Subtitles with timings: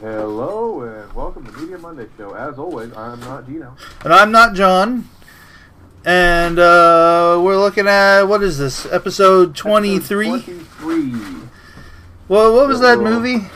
[0.00, 2.34] Hello and welcome to Media Monday Show.
[2.34, 3.74] As always, I'm not Gino.
[4.04, 5.08] And I'm not John.
[6.04, 8.84] And uh, we're looking at what is this?
[8.92, 10.28] Episode twenty three?
[10.42, 11.14] Twenty-three.
[12.28, 13.46] Well, what was that movie?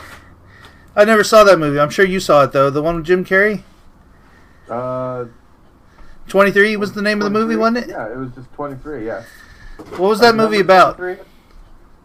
[0.95, 1.79] I never saw that movie.
[1.79, 2.69] I'm sure you saw it though.
[2.69, 3.63] The one with Jim Carrey.
[4.69, 5.25] Uh,
[6.27, 7.89] 23 was the name of the movie, wasn't it?
[7.89, 9.05] Yeah, it was just 23.
[9.05, 9.23] Yeah.
[9.77, 10.95] What was that Uh, movie about?
[10.97, 11.23] 23?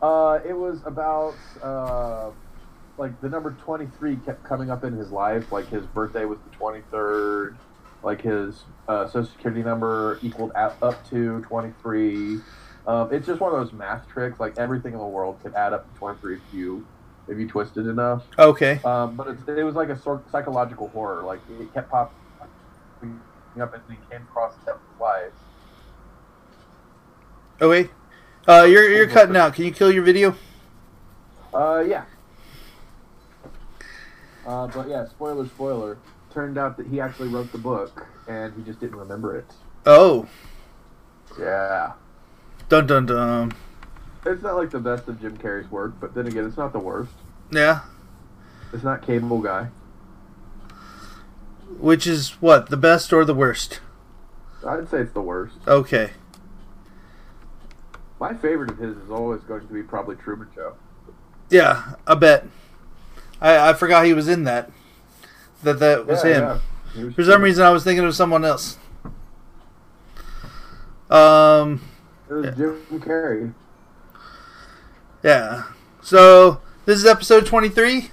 [0.02, 2.30] Uh, it was about uh,
[2.98, 5.52] like the number 23 kept coming up in his life.
[5.52, 7.56] Like his birthday was the 23rd.
[8.02, 12.40] Like his uh, social security number equaled out, up to 23.
[12.86, 14.38] Um, it's just one of those math tricks.
[14.38, 16.86] Like everything in the world could add up to 23 if you
[17.28, 18.24] if you twisted enough.
[18.38, 18.80] Okay.
[18.84, 21.22] Um, but it's, it was like a sort psychological horror.
[21.22, 22.16] Like it kept popping
[23.60, 25.32] up and he came across his life.
[27.60, 27.90] Oh wait.
[28.46, 29.54] Uh, you're you're cutting out.
[29.54, 30.36] Can you kill your video?
[31.52, 32.04] Uh, yeah.
[34.46, 35.98] Uh, but yeah, spoiler, spoiler.
[36.32, 39.46] Turned out that he actually wrote the book, and he just didn't remember it.
[39.84, 40.28] Oh.
[41.38, 41.92] Yeah.
[42.68, 43.52] Dun dun dun.
[44.24, 46.78] It's not like the best of Jim Carrey's work, but then again, it's not the
[46.78, 47.12] worst.
[47.50, 47.82] Yeah.
[48.72, 49.68] It's not Cable Guy.
[51.78, 53.80] Which is what the best or the worst?
[54.66, 55.56] I'd say it's the worst.
[55.66, 56.10] Okay.
[58.18, 60.74] My favorite of his is always going to be probably Truman Show.
[61.50, 62.46] Yeah, I bet.
[63.40, 64.70] I I forgot he was in that.
[65.62, 66.60] That that was Yeah, him.
[66.94, 67.04] yeah.
[67.04, 68.78] Was For some reason, I was thinking of someone else.
[71.10, 71.80] Um.
[72.28, 72.56] it was.
[72.56, 73.54] Jim Carrey.
[75.22, 75.64] Yeah.
[76.02, 78.10] So this is episode twenty three,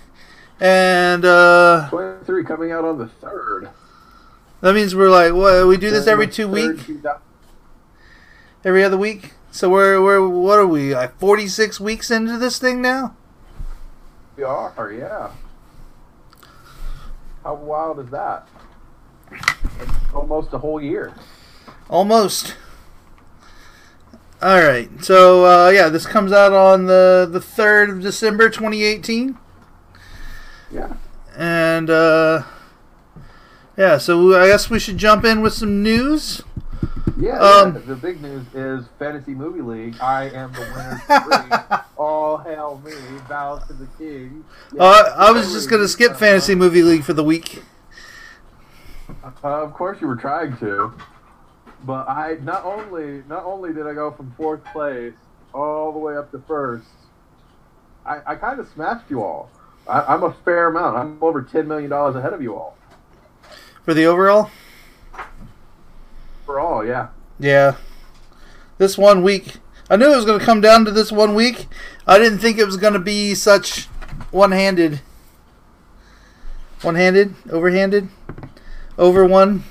[0.59, 3.69] and uh, 23 coming out on the third.
[4.61, 5.67] that means we're like, what?
[5.67, 6.83] We do this every two weeks,
[8.63, 9.33] every other week.
[9.51, 13.15] So we're we're what are we like forty six weeks into this thing now?
[14.35, 15.31] We are, yeah.
[17.43, 18.47] How wild is that?
[19.31, 21.13] It's almost a whole year.
[21.89, 22.55] Almost.
[24.41, 24.89] All right.
[25.03, 29.37] So uh, yeah, this comes out on the the third of December, twenty eighteen.
[30.71, 30.93] Yeah.
[31.35, 32.43] And uh,
[33.77, 36.41] yeah, so I guess we should jump in with some news.
[37.17, 37.81] Yeah, Um, yeah.
[37.85, 39.95] The big news is Fantasy Movie League.
[40.01, 41.85] I am the winner.
[41.97, 42.91] All hail me,
[43.29, 44.43] bow to the king.
[44.77, 47.61] Uh, I was just gonna skip Fantasy Movie League for the week.
[49.43, 50.91] Uh, of course, you were trying to,
[51.85, 55.13] but I not only not only did I go from fourth place
[55.53, 56.87] all the way up to first,
[58.05, 59.49] I, I kind of smashed you all.
[59.87, 60.97] I, I'm a fair amount.
[60.97, 62.75] I'm over ten million dollars ahead of you all.
[63.85, 64.49] For the overall,
[66.59, 67.09] All, yeah.
[67.39, 67.75] yeah,
[68.77, 69.57] this one week,
[69.89, 71.67] I knew it was gonna come down to this one week.
[72.07, 73.85] I didn't think it was gonna be such
[74.31, 75.01] one-handed,
[76.81, 78.09] one-handed, overhanded,
[78.97, 79.63] over one.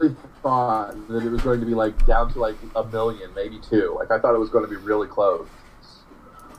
[0.00, 3.60] really thought that it was going to be like down to like a million, maybe
[3.68, 3.94] two.
[3.96, 5.46] Like I thought it was going to be really close.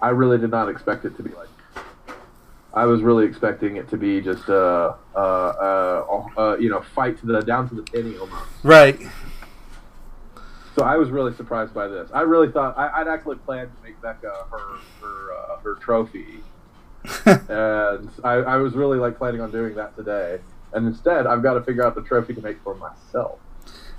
[0.01, 1.47] I really did not expect it to be like.
[2.73, 7.19] I was really expecting it to be just a, uh, uh, uh, you know, fight
[7.19, 8.45] to the down to the penny almost.
[8.63, 8.99] Right.
[10.75, 12.09] So I was really surprised by this.
[12.13, 16.37] I really thought I, I'd actually planned to make Becca her her uh, her trophy,
[17.25, 20.39] and I, I was really like planning on doing that today.
[20.73, 23.39] And instead, I've got to figure out the trophy to make for myself.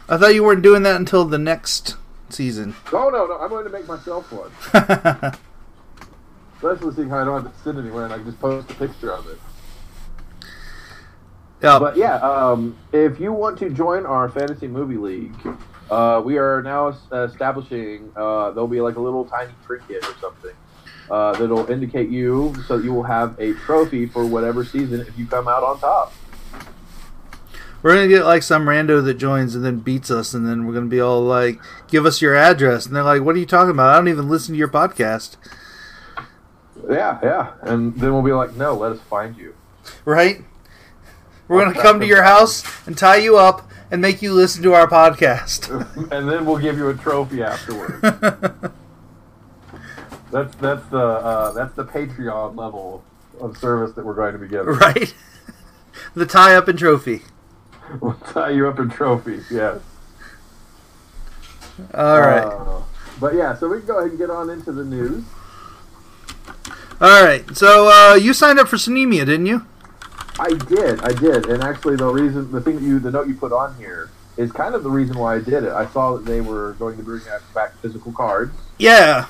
[0.08, 1.96] I thought you weren't doing that until the next
[2.30, 2.74] season.
[2.90, 5.34] Oh no, no, I'm going to make myself one.
[6.62, 8.74] Especially seeing how I don't have to sit anywhere and I can just post a
[8.74, 9.38] picture of it.
[11.60, 11.78] yeah.
[11.78, 15.34] But yeah, um, if you want to join our fantasy movie league,
[15.90, 18.12] uh, we are now establishing.
[18.14, 20.54] Uh, there'll be like a little tiny trinket or something
[21.10, 25.26] uh, that'll indicate you, so you will have a trophy for whatever season if you
[25.26, 26.12] come out on top.
[27.82, 30.74] We're gonna get like some rando that joins and then beats us, and then we're
[30.74, 33.72] gonna be all like, "Give us your address," and they're like, "What are you talking
[33.72, 33.90] about?
[33.90, 35.36] I don't even listen to your podcast."
[36.88, 39.54] Yeah, yeah, and then we'll be like, no, let us find you.
[40.04, 40.44] Right?
[41.48, 44.72] We're gonna come to your house and tie you up and make you listen to
[44.74, 45.70] our podcast.
[46.12, 48.00] and then we'll give you a trophy afterwards.
[50.32, 53.04] That's that's the uh, that's the Patreon level
[53.38, 54.74] of service that we're going to be giving.
[54.74, 55.14] right?
[56.14, 57.20] the tie up and trophy.
[58.00, 59.44] We'll tie you up in trophies.
[59.50, 59.80] Yes.
[61.92, 62.44] All right.
[62.44, 62.80] Uh,
[63.20, 65.22] but yeah, so we can go ahead and get on into the news.
[67.02, 67.44] All right.
[67.56, 69.66] So uh, you signed up for Sinemia, didn't you?
[70.38, 73.34] I did, I did, and actually the reason, the thing that you, the note you
[73.34, 74.08] put on here
[74.38, 75.72] is kind of the reason why I did it.
[75.72, 77.20] I saw that they were going to bring
[77.54, 79.26] back- physical cards, Yeah.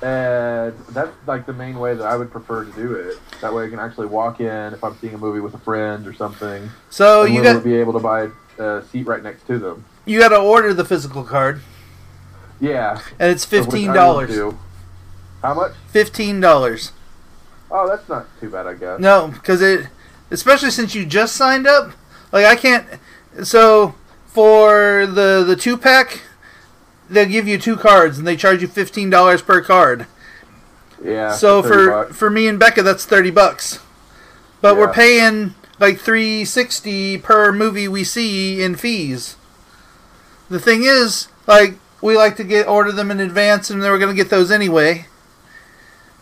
[0.00, 3.18] and that's like the main way that I would prefer to do it.
[3.40, 6.06] That way, I can actually walk in if I'm seeing a movie with a friend
[6.06, 6.70] or something.
[6.90, 8.28] So you got be able to buy
[8.58, 9.84] a seat right next to them.
[10.04, 11.62] you got to order the physical card,
[12.60, 14.38] Yeah, and it's of which I fifteen dollars.
[15.46, 15.72] How much?
[15.88, 16.90] Fifteen dollars.
[17.70, 18.98] Oh, that's not too bad, I guess.
[18.98, 19.86] No, because it,
[20.30, 21.92] especially since you just signed up.
[22.32, 22.86] Like I can't.
[23.44, 23.94] So
[24.26, 26.22] for the the two pack,
[27.08, 30.06] they'll give you two cards, and they charge you fifteen dollars per card.
[31.04, 31.30] Yeah.
[31.32, 32.16] so for bucks.
[32.16, 33.78] for me and Becca, that's thirty bucks.
[34.60, 39.36] But we're paying like three sixty per movie we see in fees.
[40.48, 44.00] The thing is, like we like to get order them in advance, and then we're
[44.00, 45.06] gonna get those anyway.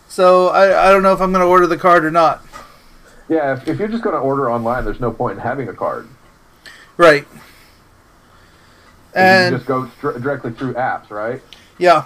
[0.07, 2.43] So I I don't know if I'm gonna order the card or not.
[3.27, 5.73] yeah, if, if you're just going to order online, there's no point in having a
[5.73, 6.07] card.
[6.95, 7.27] Right.
[9.15, 11.41] And can just go str- directly through apps, right?
[11.79, 12.05] yeah.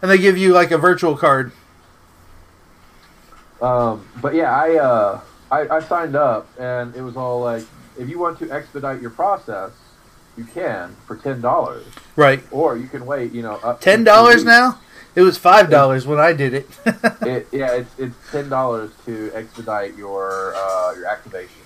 [0.00, 1.52] And they give you like a virtual card.
[3.62, 5.20] Um, but yeah, I, uh,
[5.50, 7.64] I I signed up, and it was all like,
[7.98, 9.70] if you want to expedite your process,
[10.36, 12.42] you can for ten dollars, Right.
[12.50, 13.32] or you can wait.
[13.32, 14.78] You know, up to Ten dollars now?
[15.14, 16.68] It was five dollars when I did it.
[17.24, 21.62] It, yeah, it's it's ten dollars to expedite your uh, your activation.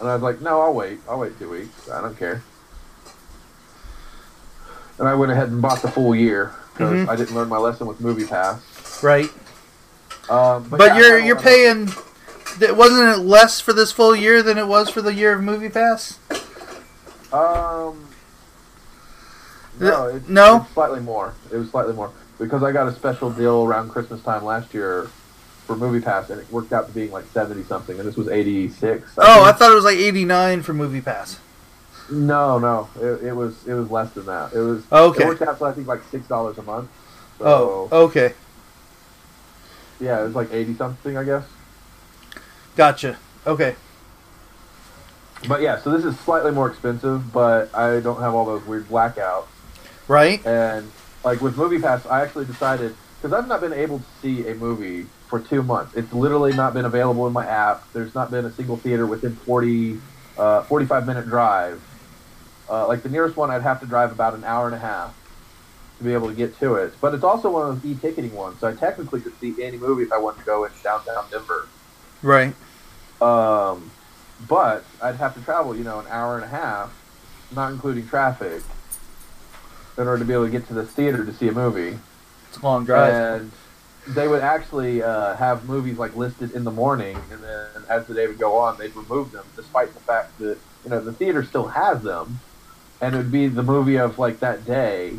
[0.00, 0.98] And I was like, no, I'll wait.
[1.08, 1.88] I'll wait two weeks.
[1.90, 2.42] I don't care.
[4.98, 7.08] And I went ahead and bought the full year because Mhm.
[7.08, 8.60] I didn't learn my lesson with Movie Pass.
[9.02, 9.30] right.
[10.28, 11.92] Um, But, yeah, you're you're paying.
[12.58, 15.42] th- Wasn't it less for this full year than it was for the year of
[15.42, 16.18] Movie Pass?
[17.32, 18.06] Um,
[19.80, 20.62] no, it's, no?
[20.62, 21.34] it's slightly more.
[21.50, 22.10] It was slightly more
[22.42, 25.08] because I got a special deal around Christmas time last year
[25.66, 28.28] for Movie Pass, and it worked out to being like seventy something, and this was
[28.28, 29.12] eighty six.
[29.18, 31.38] Oh, I thought it was like eighty nine for Movie Pass.
[32.10, 34.52] no, no, it, it was it was less than that.
[34.52, 35.22] It was Okay.
[35.24, 36.90] It worked out to I think like six dollars a month.
[37.38, 38.34] So, Oh, okay,
[40.00, 41.44] yeah, it was like eighty something, I guess.
[42.76, 43.16] gotcha.
[43.46, 43.74] Okay,
[45.48, 48.88] But yeah, so this is slightly more expensive, but I don't have all those weird
[48.88, 49.46] blackouts.
[50.06, 50.44] right.
[50.46, 50.90] And
[51.24, 54.54] like with Movie Pass, I actually decided because I've not been able to see a
[54.54, 55.94] movie for two months.
[55.94, 57.90] It's literally not been available in my app.
[57.92, 60.00] There's not been a single theater within 40,
[60.36, 61.80] uh, 45 minute drive.
[62.68, 65.14] Uh, like the nearest one, I'd have to drive about an hour and a half
[65.98, 66.94] to be able to get to it.
[67.00, 70.02] But it's also one of those e-ticketing ones, so I technically could see any movie
[70.02, 71.68] if I wanted to go in downtown Denver.
[72.22, 72.54] Right.
[73.20, 73.90] Um,
[74.48, 76.92] but I'd have to travel, you know, an hour and a half,
[77.54, 78.62] not including traffic,
[79.98, 81.98] in order to be able to get to this theater to see a movie.
[82.48, 83.40] It's a long drive.
[83.40, 83.52] And
[84.08, 88.14] they would actually uh, have movies like listed in the morning, and then as the
[88.14, 91.44] day would go on, they'd remove them, despite the fact that you know the theater
[91.44, 92.40] still has them,
[93.00, 95.16] and it would be the movie of like that day.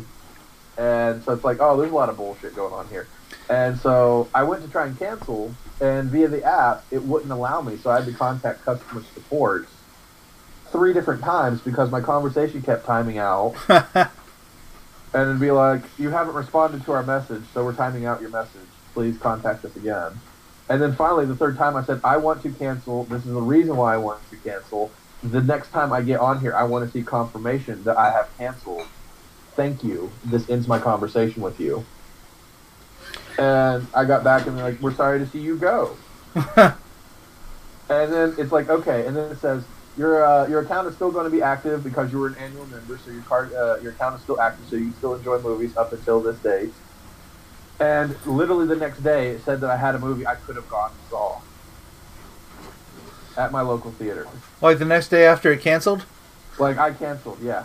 [0.76, 3.06] And so it's like, oh, there's a lot of bullshit going on here.
[3.48, 7.60] And so I went to try and cancel, and via the app, it wouldn't allow
[7.62, 7.76] me.
[7.76, 9.68] So I had to contact customer support
[10.72, 13.54] three different times because my conversation kept timing out.
[15.14, 18.30] and it'd be like, you haven't responded to our message, so we're timing out your
[18.30, 18.60] message.
[18.92, 20.12] Please contact us again.
[20.68, 23.04] And then finally, the third time, I said, I want to cancel.
[23.04, 24.90] This is the reason why I want to cancel.
[25.22, 28.28] The next time I get on here, I want to see confirmation that I have
[28.36, 28.86] canceled.
[29.56, 30.10] Thank you.
[30.24, 31.84] This ends my conversation with you.
[33.38, 35.96] And I got back and they're like, we're sorry to see you go.
[37.88, 39.06] And then it's like, okay.
[39.06, 39.62] And then it says,
[39.96, 42.66] your uh, your account is still going to be active because you were an annual
[42.66, 45.38] member, so your card uh, your account is still active, so you can still enjoy
[45.38, 46.72] movies up until this date.
[47.80, 50.68] And literally the next day, it said that I had a movie I could have
[50.68, 51.40] gone and saw
[53.36, 54.28] at my local theater.
[54.60, 56.04] like the next day after it canceled,
[56.58, 57.64] Like I canceled, yeah.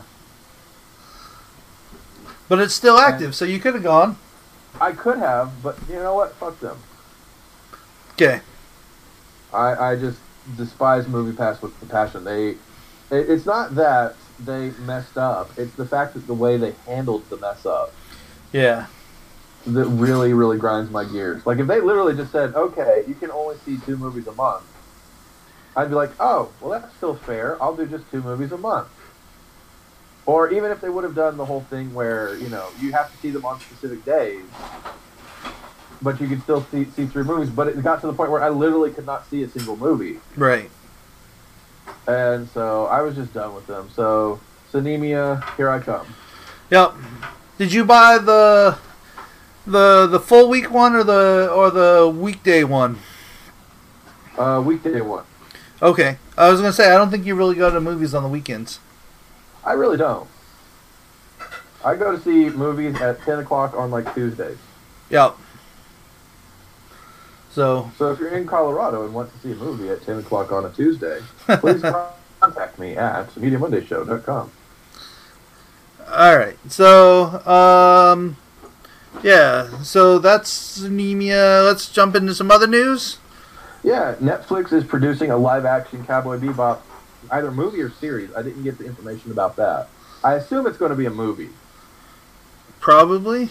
[2.47, 4.17] but it's still active, so you could have gone.
[4.81, 6.33] I could have, but you know what?
[6.35, 6.77] Fuck them.
[8.13, 8.41] Okay.
[9.53, 10.19] I, I just
[10.57, 12.23] despise Movie Pass with the passion.
[12.23, 12.57] They, it,
[13.11, 15.51] it's not that they messed up.
[15.57, 17.93] It's the fact that the way they handled the mess up
[18.53, 18.85] Yeah.
[19.67, 21.45] that really, really grinds my gears.
[21.45, 24.63] Like if they literally just said, "Okay, you can only see two movies a month,"
[25.75, 27.61] I'd be like, "Oh, well, that's still fair.
[27.61, 28.87] I'll do just two movies a month."
[30.25, 33.11] Or even if they would have done the whole thing where you know you have
[33.11, 34.45] to see them on specific days,
[36.01, 37.49] but you could still see see three movies.
[37.49, 40.19] But it got to the point where I literally could not see a single movie.
[40.35, 40.69] Right.
[42.07, 43.89] And so I was just done with them.
[43.95, 44.39] So,
[44.71, 46.07] Sinemia, here I come.
[46.69, 46.93] Yep.
[47.57, 48.77] Did you buy the
[49.65, 52.99] the the full week one or the or the weekday one?
[54.37, 55.25] Uh, weekday one.
[55.81, 56.17] Okay.
[56.37, 58.79] I was gonna say I don't think you really go to movies on the weekends.
[59.65, 60.27] I really don't.
[61.83, 64.57] I go to see movies at 10 o'clock on like Tuesdays.
[65.09, 65.37] Yep.
[67.51, 70.51] So So if you're in Colorado and want to see a movie at 10 o'clock
[70.51, 71.81] on a Tuesday, please
[72.39, 74.51] contact me at MediaMondayShow.com.
[76.11, 76.57] all right.
[76.69, 78.37] So um,
[79.23, 79.81] yeah.
[79.83, 81.65] So that's Sinemia.
[81.65, 83.17] Let's jump into some other news.
[83.83, 86.79] Yeah, Netflix is producing a live action Cowboy Bebop,
[87.31, 88.29] either movie or series.
[88.35, 89.87] I didn't get the information about that.
[90.21, 91.47] I assume it's going to be a movie,
[92.81, 93.49] Probably.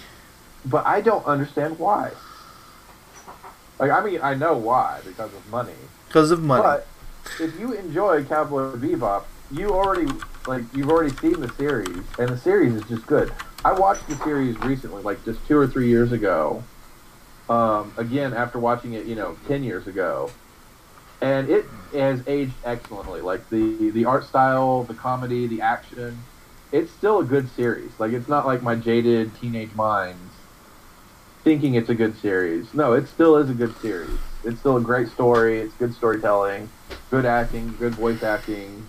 [0.67, 2.11] but I don't understand why.
[3.79, 5.73] Like, I mean, I know why because of money.
[6.09, 6.63] Because of money.
[6.63, 6.87] But
[7.41, 10.11] if you enjoy Cowboy Bebop, you already
[10.47, 13.33] like you've already seen the series, and the series is just good.
[13.65, 16.63] I watched the series recently, like just two or three years ago.
[17.49, 20.31] Um, again, after watching it, you know, ten years ago,
[21.21, 23.21] and it has aged excellently.
[23.21, 26.19] Like the the art style, the comedy, the action.
[26.71, 27.91] It's still a good series.
[27.99, 30.28] Like it's not like my jaded teenage minds
[31.45, 32.73] thinking it's a good series.
[32.75, 34.19] No, it still is a good series.
[34.45, 35.61] It's still a great story.
[35.61, 36.69] It's good storytelling,
[37.11, 38.87] good acting, good voice acting.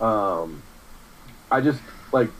[0.00, 0.62] Um,
[1.50, 1.80] I just
[2.12, 2.30] like,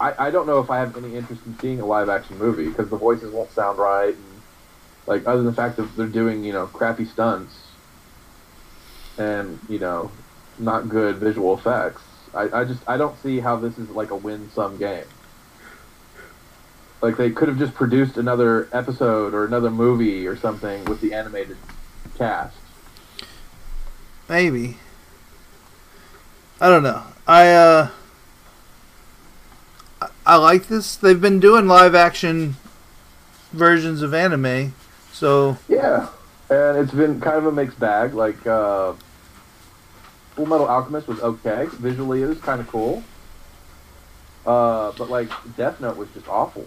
[0.00, 2.68] I, I don't know if I have any interest in seeing a live action movie
[2.68, 4.42] because the voices won't sound right, and
[5.06, 7.54] like other than the fact that they're doing you know crappy stunts
[9.18, 10.10] and you know
[10.58, 12.02] not good visual effects.
[12.32, 15.06] I, I just I don't see how this is like a win sum game.
[17.04, 21.12] Like they could have just produced another episode or another movie or something with the
[21.12, 21.58] animated
[22.16, 22.56] cast.
[24.26, 24.78] Maybe.
[26.62, 27.02] I don't know.
[27.26, 27.90] I uh
[30.00, 30.96] I, I like this.
[30.96, 32.56] They've been doing live action
[33.52, 34.74] versions of anime.
[35.12, 36.08] So, Yeah,
[36.48, 38.14] and it's been kind of a mixed bag.
[38.14, 38.94] Like uh,
[40.36, 43.04] Full Metal Alchemist was okay visually, it was kind of cool.
[44.46, 46.66] Uh, but like Death Note was just awful.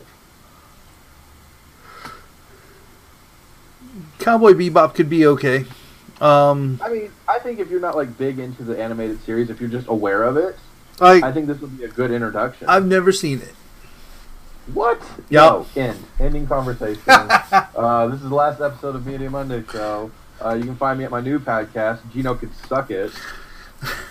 [4.20, 5.66] Cowboy Bebop could be okay.
[6.20, 9.60] Um I mean, I think if you're not like big into the animated series, if
[9.60, 10.58] you're just aware of it,
[11.00, 12.68] like I think this would be a good introduction.
[12.68, 13.54] I've never seen it.
[14.74, 15.01] What?
[15.30, 15.68] Yup.
[15.75, 16.04] No, end.
[16.20, 17.01] Ending conversation.
[17.08, 20.12] uh, this is the last episode of Media Monday Show.
[20.44, 23.12] Uh, you can find me at my new podcast, Gino Could Suck It,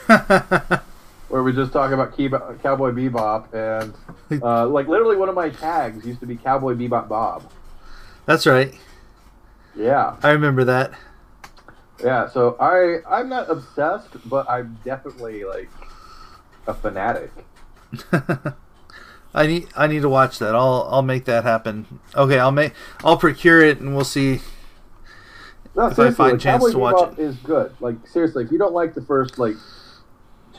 [1.29, 3.53] where we just talk about Cowboy Bebop.
[3.53, 7.51] And, uh, like, literally one of my tags used to be Cowboy Bebop Bob.
[8.25, 8.75] That's right.
[9.77, 10.17] Yeah.
[10.23, 10.93] I remember that.
[12.03, 15.71] Yeah, so I, I'm not obsessed, but I'm definitely, like,
[16.67, 17.31] a fanatic.
[19.35, 20.55] I need I need to watch that.
[20.55, 22.01] I'll I'll make that happen.
[22.15, 22.73] Okay, I'll make
[23.05, 24.41] I'll procure it and we'll see.
[25.75, 27.19] No, If I find like, chance Cowboy to watch Bebop it.
[27.19, 27.77] is good.
[27.81, 29.55] Like seriously, if you don't like the first like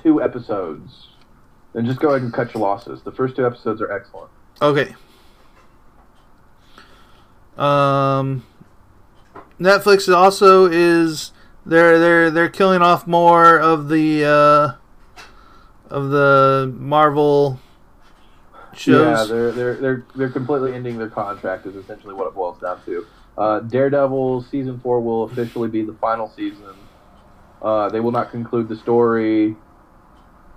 [0.01, 1.09] two episodes,
[1.73, 3.01] then just go ahead and cut your losses.
[3.01, 4.29] The first two episodes are excellent.
[4.61, 4.95] Okay.
[7.57, 8.43] Um,
[9.59, 11.31] Netflix also is
[11.65, 15.23] they're they're they're killing off more of the uh,
[15.89, 17.59] of the Marvel
[18.73, 19.29] shows.
[19.29, 21.65] Yeah, they're they're they're they're completely ending their contract.
[21.65, 23.05] Is essentially what it boils down to.
[23.37, 26.73] Uh, Daredevil season four will officially be the final season.
[27.61, 29.55] Uh, they will not conclude the story.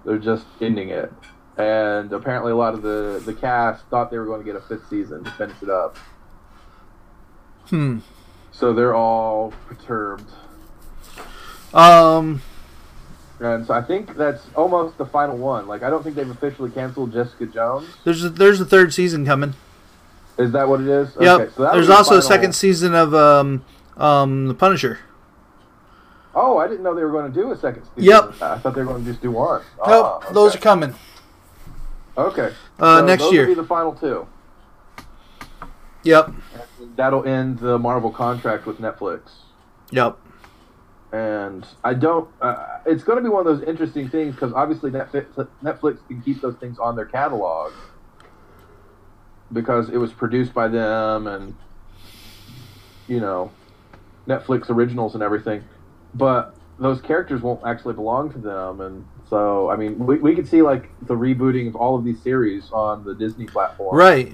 [0.04, 1.12] They're just ending it.
[1.56, 4.60] And apparently, a lot of the the cast thought they were going to get a
[4.60, 5.96] fifth season to finish it up.
[7.66, 7.98] hmm.
[8.60, 10.30] So they're all perturbed.
[11.72, 12.42] Um.
[13.40, 15.66] And so I think that's almost the final one.
[15.66, 17.88] Like I don't think they've officially canceled Jessica Jones.
[18.04, 19.54] There's a, there's a third season coming.
[20.36, 21.16] Is that what it is?
[21.18, 21.40] Yep.
[21.40, 23.64] Okay, so there's was the also a second season of um
[23.96, 24.98] um the Punisher.
[26.34, 28.04] Oh, I didn't know they were going to do a second season.
[28.10, 28.42] Yep.
[28.42, 29.62] I thought they were going to just do one.
[29.86, 30.94] Nope, Ah, those are coming.
[32.16, 32.52] Okay.
[32.78, 33.42] Uh, So next those year.
[33.46, 34.28] Will be the final two.
[36.02, 36.30] Yep.
[36.96, 39.30] That'll end the Marvel contract with Netflix.
[39.90, 40.18] Yep.
[41.12, 42.28] And I don't.
[42.40, 46.22] Uh, it's going to be one of those interesting things because obviously Netflix, Netflix can
[46.22, 47.72] keep those things on their catalog
[49.52, 51.56] because it was produced by them and
[53.08, 53.50] you know
[54.28, 55.64] Netflix originals and everything.
[56.14, 60.48] But those characters won't actually belong to them, and so I mean, we, we could
[60.48, 64.32] see like the rebooting of all of these series on the Disney platform Right.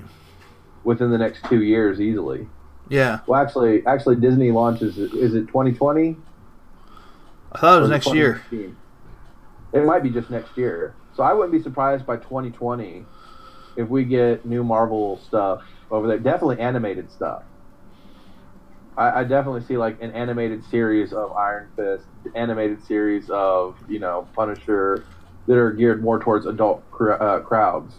[0.87, 2.49] Within the next two years easily.
[2.88, 3.19] Yeah.
[3.26, 4.97] Well, actually, actually, Disney launches.
[4.97, 6.16] Is it 2020?
[7.52, 8.40] I thought it was next year.
[9.73, 10.95] It might be just next year.
[11.14, 13.05] So I wouldn't be surprised by 2020
[13.76, 16.19] if we get new Marvel stuff over there.
[16.19, 17.43] Definitely animated stuff.
[18.97, 22.05] I, I definitely see like an animated series of Iron Fist,
[22.37, 25.05] animated series of you know Punisher
[25.49, 27.95] that are geared more towards adult cr- uh, crowds.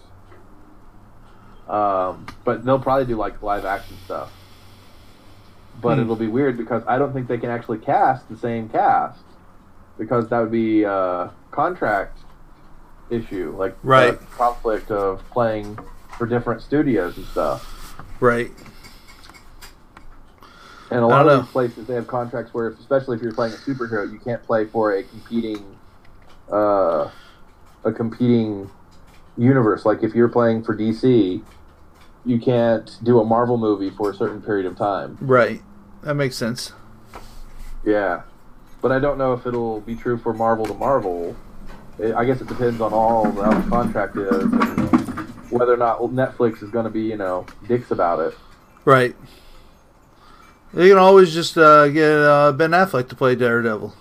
[1.68, 4.32] Um, but they'll probably do like live action stuff.
[5.80, 6.02] but Hmm.
[6.02, 9.20] it'll be weird because I don't think they can actually cast the same cast
[10.00, 12.18] because that would be a contract
[13.12, 14.20] issue, like Right.
[14.20, 15.78] the conflict of playing
[16.18, 17.96] for different studios and stuff.
[18.20, 18.52] Right.
[20.90, 23.54] And a lot of these places they have contracts where, if, especially if you're playing
[23.54, 25.64] a superhero, you can't play for a competing,
[26.52, 27.10] uh,
[27.84, 28.70] a competing
[29.38, 29.86] universe.
[29.86, 31.44] Like if you're playing for DC,
[32.28, 35.18] you can't do a Marvel movie for a certain period of time.
[35.22, 35.62] Right.
[36.04, 36.74] That makes sense.
[37.86, 38.24] Yeah,
[38.82, 41.36] but I don't know if it'll be true for Marvel to Marvel.
[41.98, 44.90] It, I guess it depends on all how the contract is and
[45.50, 48.38] whether or not Netflix is going to be, you know, dicks about it.
[48.84, 49.16] Right.
[50.74, 53.96] You can always just uh, get uh, Ben Affleck to play Daredevil.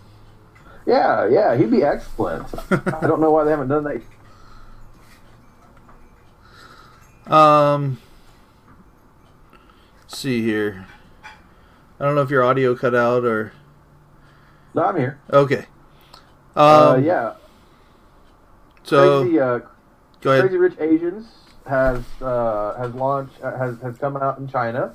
[0.85, 2.47] Yeah, yeah, he'd be excellent.
[2.71, 3.85] I don't know why they haven't done
[7.27, 7.33] that.
[7.33, 7.99] Um,
[10.07, 10.87] see here.
[11.99, 13.53] I don't know if your audio cut out or
[14.75, 15.19] No, I'm here.
[15.33, 15.67] okay.
[16.55, 17.35] Um, uh, yeah,
[18.83, 19.61] So Crazy, uh,
[20.23, 20.43] go ahead.
[20.45, 21.27] Crazy Rich Asians
[21.67, 24.95] has uh, has launched uh, has has come out in China,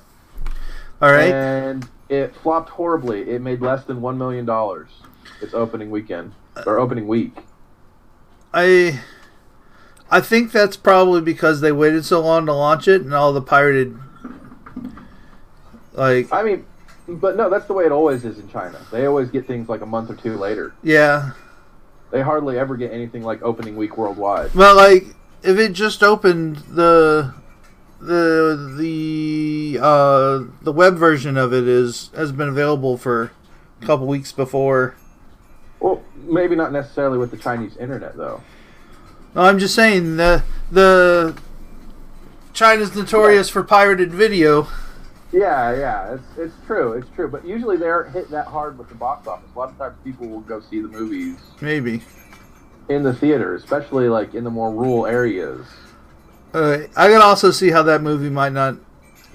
[1.02, 1.32] All right.
[1.34, 3.30] and it flopped horribly.
[3.30, 4.90] It made less than one million dollars
[5.42, 6.34] its opening weekend
[6.66, 7.38] or opening week.
[8.54, 9.02] I
[10.10, 13.42] I think that's probably because they waited so long to launch it and all the
[13.42, 13.98] pirated
[15.94, 16.66] like I mean,
[17.08, 18.80] but no, that's the way it always is in China.
[18.92, 20.74] They always get things like a month or two later.
[20.84, 21.32] yeah.
[22.12, 24.52] They hardly ever get anything like opening week worldwide.
[24.54, 25.06] But like
[25.44, 27.34] if it just opened the
[28.02, 33.32] the the uh the web version of it is has been available for
[33.82, 34.96] a couple weeks before.
[35.80, 38.44] Well, maybe not necessarily with the Chinese internet though.
[39.34, 41.38] No, I'm just saying the the
[42.54, 44.68] China's notorious for pirated video.
[45.32, 47.30] Yeah, yeah, it's it's true, it's true.
[47.30, 49.50] But usually they aren't hit that hard with the box office.
[49.56, 52.02] A lot of times people will go see the movies Maybe.
[52.90, 55.66] in the theater, especially like in the more rural areas.
[56.54, 58.76] Uh, I can also see how that movie might not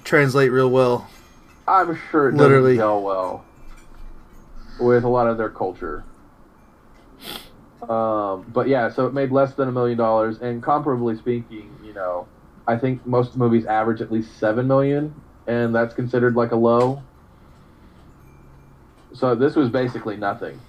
[0.03, 1.09] translate real well.
[1.67, 2.77] I'm sure it doesn't Literally.
[2.77, 3.43] gel well
[4.79, 6.03] with a lot of their culture.
[7.89, 11.93] Um, but yeah, so it made less than a million dollars, and comparably speaking, you
[11.93, 12.27] know,
[12.67, 15.15] I think most movies average at least seven million,
[15.47, 17.01] and that's considered like a low.
[19.13, 20.59] So this was basically nothing.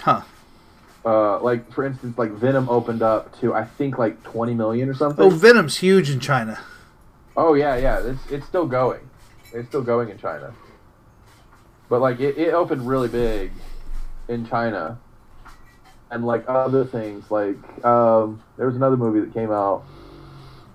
[0.00, 0.22] Huh.
[1.04, 4.94] Uh, like for instance, like Venom opened up to I think like twenty million or
[4.94, 5.24] something.
[5.24, 6.58] Oh, Venom's huge in China.
[7.36, 8.00] Oh yeah, yeah.
[8.00, 9.08] It's it's still going.
[9.52, 10.54] It's still going in China.
[11.88, 13.52] But like it, it opened really big
[14.26, 14.98] in China.
[16.10, 19.84] And like other things, like um, there was another movie that came out,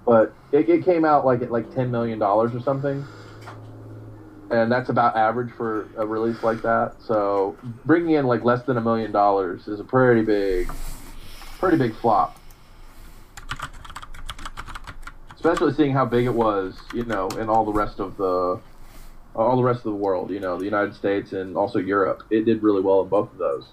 [0.06, 3.04] but it, it came out like at like ten million dollars or something,
[4.52, 6.96] and that's about average for a release like that.
[7.02, 10.72] So bringing in like less than a million dollars is a pretty big,
[11.58, 12.40] pretty big flop
[15.44, 18.58] especially seeing how big it was, you know, in all the rest of the
[19.36, 22.24] all the rest of the world, you know, the United States and also Europe.
[22.30, 23.66] It did really well in both of those.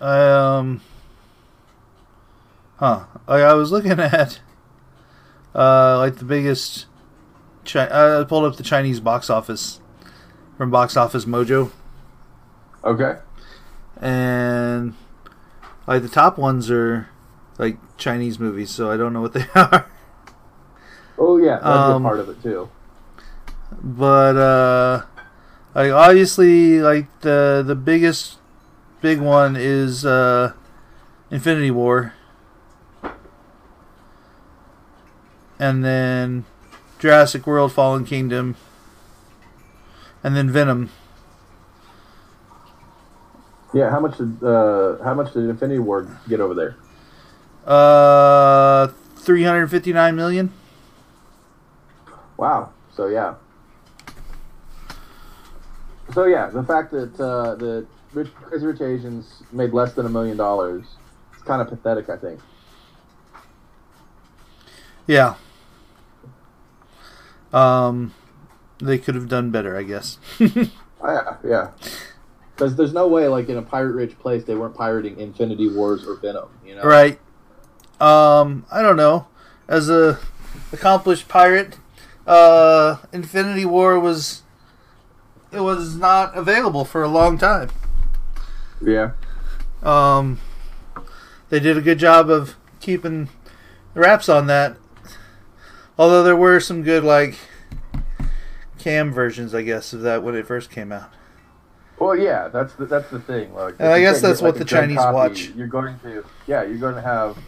[0.00, 0.80] Um.
[2.76, 3.04] Huh.
[3.26, 4.40] Like I was looking at,
[5.54, 6.86] uh, like the biggest.
[7.64, 7.88] Chi-
[8.20, 9.80] I pulled up the Chinese box office
[10.56, 11.72] from Box Office Mojo,
[12.84, 13.16] Okay.
[14.00, 14.94] and
[15.86, 17.08] like the top ones are
[17.58, 19.90] like Chinese movies, so I don't know what they are.
[21.18, 22.68] Oh yeah, that's Um, a part of it too.
[23.82, 25.02] but uh
[25.74, 28.38] like obviously like the the biggest
[29.00, 30.52] big one is uh
[31.30, 32.14] Infinity War
[35.58, 36.44] and then
[36.98, 38.56] Jurassic World Fallen Kingdom
[40.22, 40.90] and then Venom
[43.74, 46.76] Yeah, how much did uh, how much did Infinity War get over there?
[47.66, 50.52] uh 359 million
[52.36, 52.70] Wow.
[52.94, 53.34] So yeah.
[56.12, 60.08] So yeah, the fact that uh, the Rich, Crazy Rich Asians made less than a
[60.08, 60.84] million dollars,
[61.34, 62.40] it's kind of pathetic, I think.
[65.06, 65.34] yeah
[67.52, 68.12] um
[68.78, 70.18] they could have done better I guess
[71.00, 71.70] Oh, yeah, yeah.
[72.54, 76.16] Because there's no way, like in a pirate-rich place, they weren't pirating Infinity Wars or
[76.16, 76.48] Venom.
[76.64, 77.20] You know, Right.
[78.00, 79.26] Um, I don't know.
[79.68, 80.18] As a
[80.72, 81.78] accomplished pirate,
[82.26, 84.42] uh, Infinity War was
[85.52, 87.68] it was not available for a long time.
[88.82, 89.12] Yeah.
[89.82, 90.40] Um,
[91.48, 93.28] they did a good job of keeping
[93.94, 94.76] the wraps on that.
[95.98, 97.38] Although there were some good like
[98.78, 101.10] cam versions, I guess, of that when it first came out.
[101.98, 103.54] Well, yeah, that's the that's the thing.
[103.54, 105.48] Like, And I guess that's get, what like, the Chinese copy, watch.
[105.56, 107.38] You're going to, yeah, you're going to have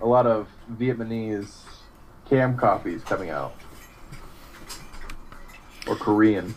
[0.00, 1.58] a lot of Vietnamese
[2.28, 3.54] cam copies coming out,
[5.86, 6.54] or Korean.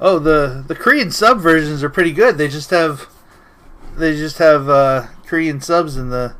[0.00, 2.36] Oh, the the Korean sub versions are pretty good.
[2.38, 3.08] They just have
[3.96, 6.34] they just have uh, Korean subs in the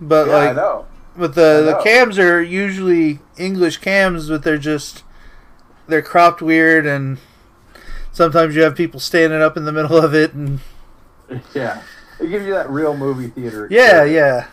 [0.00, 0.86] but yeah, I like know.
[1.16, 5.04] but the the cams are usually English cams, but they're just
[5.88, 7.18] they're cropped weird and
[8.12, 10.60] sometimes you have people standing up in the middle of it and
[11.54, 11.82] Yeah,
[12.20, 13.68] it gives you that real movie theater.
[13.70, 14.12] yeah, experience.
[14.14, 14.46] yeah.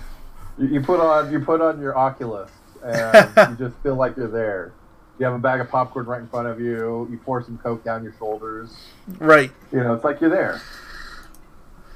[0.66, 2.52] You, you put on you put on your Oculus
[2.84, 4.74] and you just feel like you're there.
[5.20, 7.08] You have a bag of popcorn right in front of you.
[7.12, 8.74] You pour some Coke down your shoulders.
[9.20, 9.52] Right.
[9.72, 10.62] You know, it's like you're there.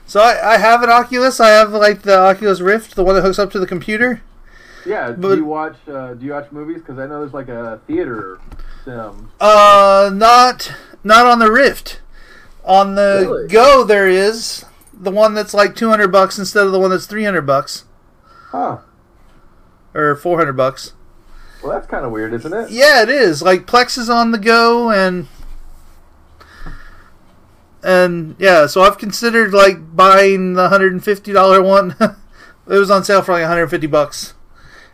[0.06, 1.39] So I, I have an Oculus.
[1.39, 4.21] I have like the Oculus Rift, the one that hooks up to the computer.
[4.86, 5.12] Yeah.
[5.12, 6.77] But- do you watch uh, Do you watch movies?
[6.77, 8.39] Because I know there's like a theater
[8.86, 9.30] sim.
[9.39, 10.71] Uh, not
[11.03, 12.01] not on the Rift.
[12.63, 13.47] On the Really?
[13.47, 17.06] Go, there is the one that's like two hundred bucks instead of the one that's
[17.06, 17.84] three hundred bucks
[18.49, 18.77] Huh.
[19.93, 20.93] or four hundred bucks.
[21.67, 22.69] Well, that's kind of weird, isn't it?
[22.69, 23.41] Yeah, it is.
[23.41, 25.27] Like Plex is on the Go, and
[27.84, 28.67] and yeah.
[28.67, 31.93] So I've considered like buying the hundred and fifty dollar one.
[31.99, 32.15] it
[32.67, 34.34] was on sale for like one hundred fifty bucks.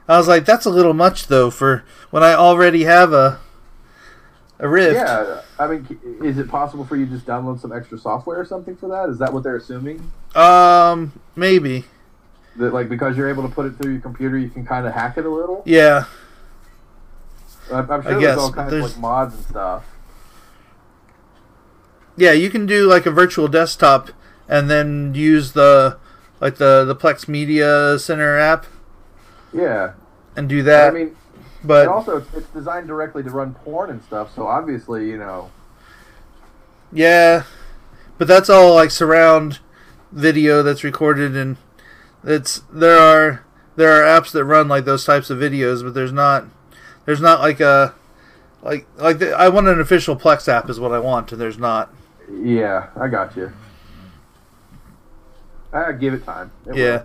[0.07, 3.39] I was like, that's a little much though for when I already have a
[4.57, 4.95] a Rift.
[4.95, 5.41] Yeah.
[5.59, 8.75] I mean, is it possible for you to just download some extra software or something
[8.75, 9.09] for that?
[9.09, 10.11] Is that what they're assuming?
[10.33, 11.85] Um, maybe.
[12.55, 14.93] That like because you're able to put it through your computer, you can kind of
[14.93, 15.61] hack it a little.
[15.67, 16.05] Yeah.
[17.71, 19.85] I'm, I'm sure I there's guess, all kinds there's- of like mods and stuff.
[22.15, 24.09] Yeah, you can do like a virtual desktop
[24.47, 25.97] and then use the
[26.39, 28.65] like the the Plex Media Center app
[29.53, 29.93] Yeah.
[30.35, 30.89] and do that.
[30.89, 31.15] I mean,
[31.63, 34.35] but and also it's, it's designed directly to run porn and stuff.
[34.35, 35.49] So obviously, you know,
[36.91, 37.43] yeah,
[38.19, 39.59] but that's all like surround
[40.11, 41.57] video that's recorded and
[42.23, 43.43] it's there are
[43.75, 46.45] there are apps that run like those types of videos, but there's not
[47.05, 47.93] there's not like a
[48.61, 51.57] like like the, I want an official Plex app is what I want and there's
[51.57, 51.93] not.
[52.31, 53.51] yeah, I got you.
[55.71, 56.51] I give it time.
[56.67, 57.03] It Yeah.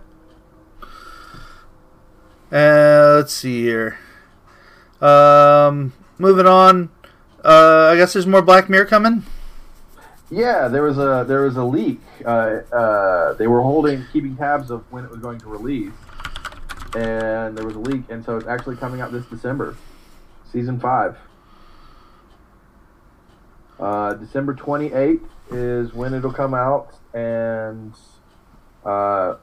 [2.50, 3.98] Uh, let's see here.
[5.00, 6.90] Um, moving on.
[7.44, 9.24] Uh, I guess there's more Black Mirror coming.
[10.30, 12.00] Yeah, there was a there was a leak.
[12.24, 15.92] Uh, uh, they were holding keeping tabs of when it was going to release,
[16.94, 19.76] and there was a leak, and so it's actually coming out this December,
[20.52, 21.16] season five.
[23.78, 27.92] Uh, December twenty eighth is when it'll come out, and
[28.84, 29.36] uh,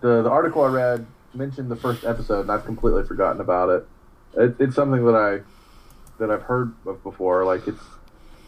[0.00, 3.88] the the article I read mentioned the first episode, and I've completely forgotten about it.
[4.34, 5.40] it it's something that I
[6.18, 7.82] that I've heard of before, like it's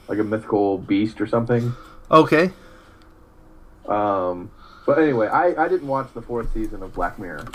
[0.08, 1.72] like a mythical beast or something.
[2.10, 2.52] Okay.
[3.88, 4.50] Um,
[4.86, 7.46] but anyway, I, I didn't watch the fourth season of Black Mirror.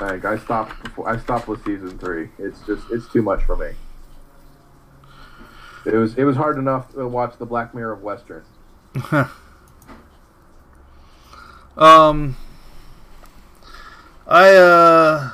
[0.00, 2.30] Like I stopped before I stopped with season three.
[2.38, 3.72] It's just it's too much for me.
[5.84, 8.44] It was it was hard enough to watch the Black Mirror of Western.
[11.76, 12.36] um,
[14.26, 15.30] I uh,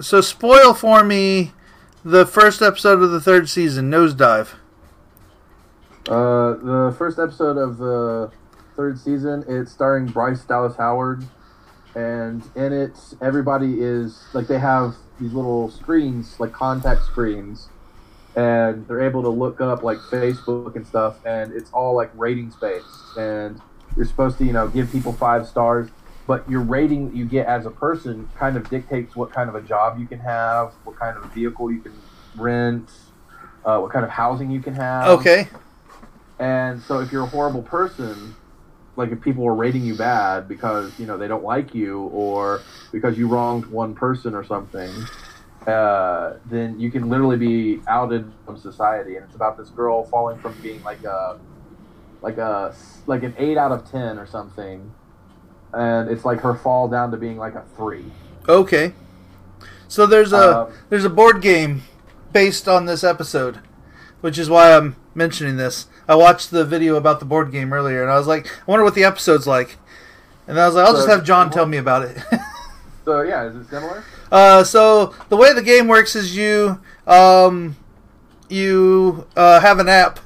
[0.00, 1.52] so spoil for me
[2.04, 4.54] the first episode of the third season, Nosedive.
[6.08, 8.30] Uh, the first episode of the
[8.74, 11.24] third season, it's starring Bryce Dallas Howard,
[11.98, 17.68] and in it, everybody is like they have these little screens, like contact screens,
[18.36, 22.54] and they're able to look up like Facebook and stuff, and it's all like ratings
[22.54, 23.60] based, and
[23.96, 25.88] you're supposed to, you know, give people five stars,
[26.28, 29.56] but your rating that you get as a person kind of dictates what kind of
[29.56, 31.94] a job you can have, what kind of vehicle you can
[32.36, 32.88] rent,
[33.64, 35.08] uh, what kind of housing you can have.
[35.18, 35.48] Okay.
[36.38, 38.36] And so if you're a horrible person,
[38.98, 42.60] like if people are rating you bad because, you know, they don't like you or
[42.90, 44.90] because you wronged one person or something,
[45.68, 49.14] uh, then you can literally be outed from society.
[49.14, 51.38] And it's about this girl falling from being like a,
[52.22, 52.74] like a,
[53.06, 54.92] like an eight out of 10 or something.
[55.72, 58.04] And it's like her fall down to being like a three.
[58.48, 58.94] Okay.
[59.86, 61.82] So there's a Um, there's a board game
[62.32, 63.60] based on this episode,
[64.20, 65.86] which is why I'm mentioning this.
[66.08, 68.84] I watched the video about the board game earlier, and I was like, I wonder
[68.84, 69.76] what the episode's like.
[70.46, 72.16] And I was like, I'll just have John tell me about it.
[73.04, 74.04] So yeah, is it similar?
[74.30, 77.74] uh, so the way the game works is you um,
[78.50, 80.20] you uh, have an app,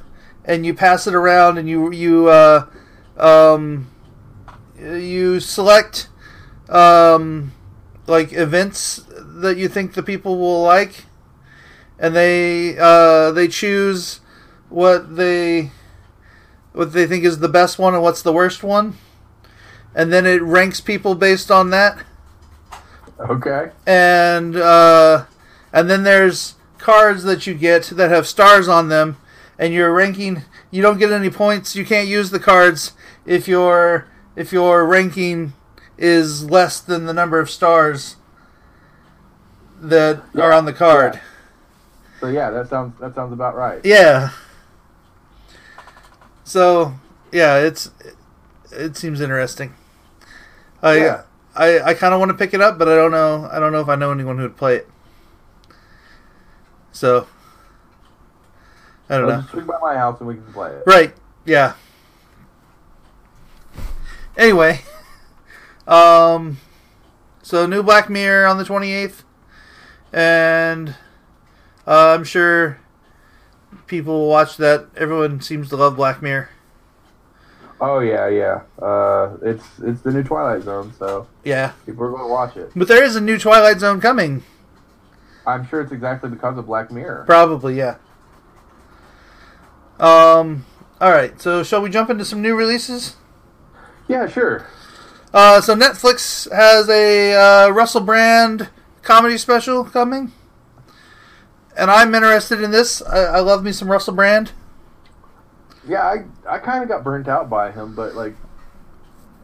[0.44, 2.66] and you pass it around, and you you uh,
[3.18, 3.88] um,
[4.76, 6.09] you select
[6.70, 7.52] um,
[8.09, 11.05] like events that you think the people will like,
[12.02, 14.20] and they uh, they choose
[14.68, 15.70] what they
[16.72, 18.98] what they think is the best one and what's the worst one,
[19.94, 22.04] and then it ranks people based on that.
[23.20, 23.70] Okay.
[23.86, 25.26] And uh,
[25.72, 29.16] and then there's cards that you get that have stars on them,
[29.56, 30.42] and your ranking.
[30.72, 31.76] You don't get any points.
[31.76, 32.92] You can't use the cards
[33.24, 35.52] if your if your ranking
[35.98, 38.16] is less than the number of stars
[39.80, 41.20] that are on the card.
[42.22, 43.80] So yeah, that sounds that sounds about right.
[43.82, 44.30] Yeah.
[46.44, 46.94] So
[47.32, 47.90] yeah, it's
[48.70, 49.74] it seems interesting.
[50.80, 51.22] I Yeah.
[51.56, 53.48] I, I kind of want to pick it up, but I don't know.
[53.50, 54.88] I don't know if I know anyone who would play it.
[56.92, 57.26] So
[59.11, 59.40] I don't Well, know.
[59.42, 60.85] just swing by my house and we can play it.
[60.87, 61.12] Right?
[61.44, 61.74] Yeah.
[64.37, 64.80] Anyway,
[65.88, 66.58] um,
[67.42, 69.24] so new Black Mirror on the twenty eighth,
[70.12, 70.94] and
[71.92, 72.78] uh, I'm sure
[73.87, 74.87] people will watch that.
[74.96, 76.48] Everyone seems to love Black Mirror.
[77.81, 78.62] Oh yeah, yeah.
[78.81, 82.70] Uh, it's it's the new Twilight Zone, so Yeah, people are going to watch it.
[82.76, 84.42] but there is a new Twilight Zone coming.
[85.46, 87.24] I'm sure it's exactly because of Black Mirror.
[87.26, 87.96] Probably, yeah.
[89.98, 90.64] Um.
[91.00, 91.40] All right.
[91.40, 93.16] So, shall we jump into some new releases?
[94.09, 94.66] Yeah, sure.
[95.35, 98.68] Uh, so Netflix has a uh, Russell Brand
[99.02, 100.31] comedy special coming,
[101.76, 103.02] and I'm interested in this.
[103.02, 104.52] I, I love me some Russell Brand.
[105.87, 108.37] Yeah, I I kind of got burnt out by him, but like,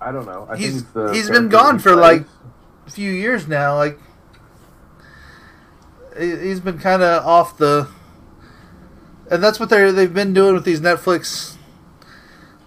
[0.01, 0.47] I don't know.
[0.51, 2.25] I He's- think the he's been gone for, like-
[2.87, 3.99] A few years now, like
[6.19, 7.89] he- he's been kind of off the,
[9.31, 11.57] and that's what they they've been doing with these Netflix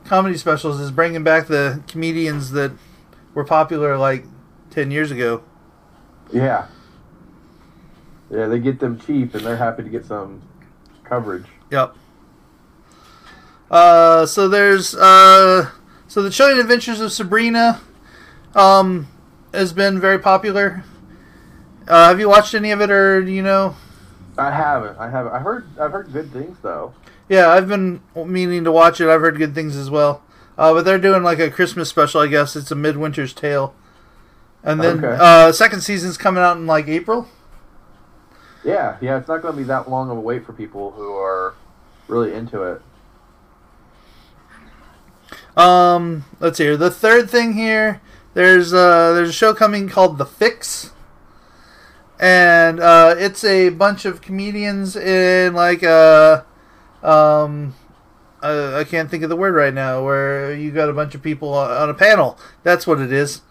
[0.05, 2.71] comedy specials is bringing back the comedians that
[3.33, 4.25] were popular like
[4.69, 5.41] ten years ago.
[6.31, 6.67] yeah,
[8.31, 8.47] yeah.
[8.47, 10.41] They get them cheap, and they're happy to get some
[11.03, 11.45] coverage.
[11.69, 11.95] Yep.
[13.69, 15.69] Uh, so there's uh,
[16.07, 17.79] so the Chilling Adventures of Sabrina,
[18.53, 19.07] um,
[19.53, 20.83] has been very popular.
[21.87, 23.75] Uh, have you watched any of it, or do you know?
[24.37, 24.97] I haven't.
[24.97, 25.33] I haven't.
[25.33, 25.67] I heard.
[25.79, 26.93] I've heard good things though.
[27.29, 29.07] Yeah, I've been meaning to watch it.
[29.07, 30.21] I've heard good things as well.
[30.57, 32.55] Uh, but they're doing like a Christmas special, I guess.
[32.55, 33.73] It's a Midwinter's Tale,
[34.63, 35.17] and then Okay.
[35.19, 37.27] uh, second season's coming out in like April.
[38.63, 39.17] Yeah, yeah.
[39.17, 41.55] It's not going to be that long of a wait for people who are
[42.07, 42.81] really into it.
[45.57, 46.77] Um, let's see here.
[46.77, 48.01] The third thing here,
[48.33, 50.91] there's uh, there's a show coming called The Fix,
[52.19, 56.43] and uh, it's a bunch of comedians in like uh,
[57.03, 57.75] um,
[58.41, 60.05] uh, I can't think of the word right now.
[60.05, 62.37] Where you got a bunch of people on, on a panel.
[62.63, 63.41] That's what it is.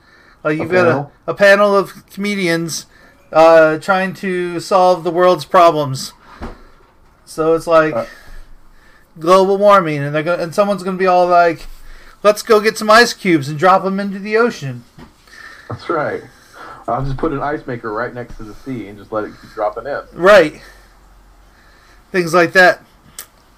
[0.42, 1.12] Like you've got panel?
[1.27, 2.87] a, a panel of comedians
[3.33, 6.12] uh, trying to solve the world's problems.
[7.25, 8.07] So it's like Uh.
[9.19, 11.66] global warming, and they're gonna, and someone's gonna be all like,
[12.23, 14.85] "Let's go get some ice cubes and drop them into the ocean."
[15.69, 16.23] That's right.
[16.88, 19.33] I'll just put an ice maker right next to the sea and just let it
[19.40, 20.01] keep dropping in.
[20.12, 20.61] Right.
[22.11, 22.81] Things like that.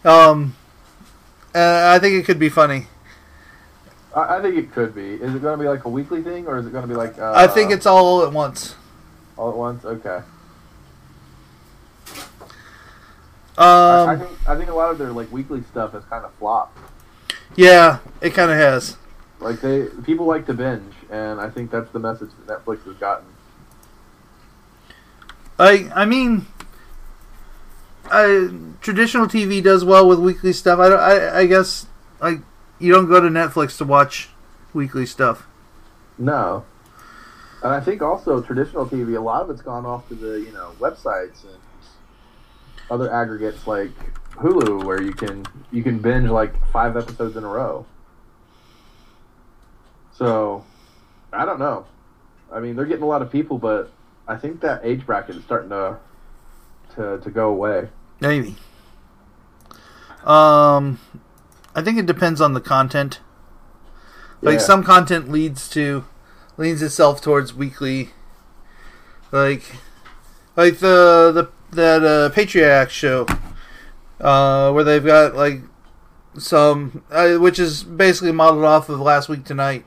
[0.04, 0.54] Um,
[1.54, 2.88] uh, I think it could be funny.
[4.14, 5.14] I, I think it could be.
[5.14, 6.94] Is it going to be like a weekly thing, or is it going to be
[6.94, 7.18] like?
[7.18, 8.74] Uh, I think it's all at once.
[9.36, 9.84] All at once.
[9.84, 10.22] Okay.
[13.88, 16.24] I, I Um, think I think a lot of their like weekly stuff has kind
[16.24, 16.78] of flopped.
[17.56, 18.96] yeah, it kind of has.
[19.40, 22.96] Like they people like to binge, and I think that's the message that Netflix has
[22.96, 23.26] gotten.
[25.58, 26.46] I I mean,
[28.10, 30.78] I, traditional TV does well with weekly stuff.
[30.78, 31.86] I, I I guess
[32.20, 32.40] like
[32.78, 34.30] you don't go to Netflix to watch
[34.74, 35.46] weekly stuff.
[36.18, 36.64] No.
[37.62, 40.52] And I think also traditional TV, a lot of it's gone off to the you
[40.52, 41.58] know websites and
[42.90, 43.90] other aggregates like
[44.34, 47.86] Hulu, where you can you can binge like five episodes in a row.
[50.14, 50.64] So,
[51.32, 51.86] I don't know.
[52.52, 53.90] I mean, they're getting a lot of people, but
[54.28, 55.98] I think that age bracket is starting to
[56.96, 57.88] to to go away.
[58.20, 58.56] Maybe.
[60.24, 61.00] Um,
[61.74, 63.20] I think it depends on the content.
[64.40, 64.58] Like Yeah.
[64.60, 66.04] some content leads to
[66.62, 68.10] leans itself towards weekly.
[69.32, 69.64] Like,
[70.56, 73.26] like the the that uh, Patriot Act show,
[74.20, 75.62] uh, where they've got like
[76.38, 79.84] some, uh, which is basically modeled off of Last Week Tonight.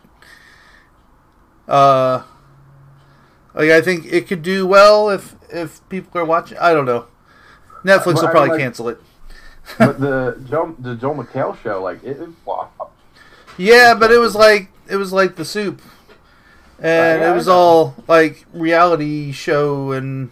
[1.68, 2.24] Uh,
[3.54, 6.58] like I think it could do well if if people are watching.
[6.58, 7.08] I don't know.
[7.84, 9.02] Netflix will probably like- cancel it.
[9.80, 12.92] but the Joe the Joel McHale show, like it, it flopped.
[13.58, 15.82] Yeah, but it was like it was like the soup.
[16.80, 20.30] And it was all like reality show and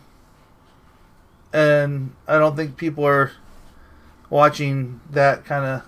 [1.54, 3.32] and I don't think people are
[4.30, 5.84] watching that kind of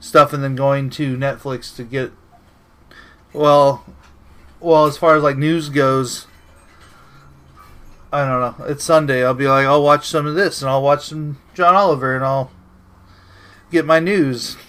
[0.00, 2.12] stuff and then going to Netflix to get
[3.32, 3.84] well
[4.60, 6.26] well as far as like news goes
[8.12, 8.66] I don't know.
[8.66, 9.24] It's Sunday.
[9.24, 12.24] I'll be like I'll watch some of this and I'll watch some John Oliver and
[12.24, 12.52] I'll
[13.72, 14.56] get my news.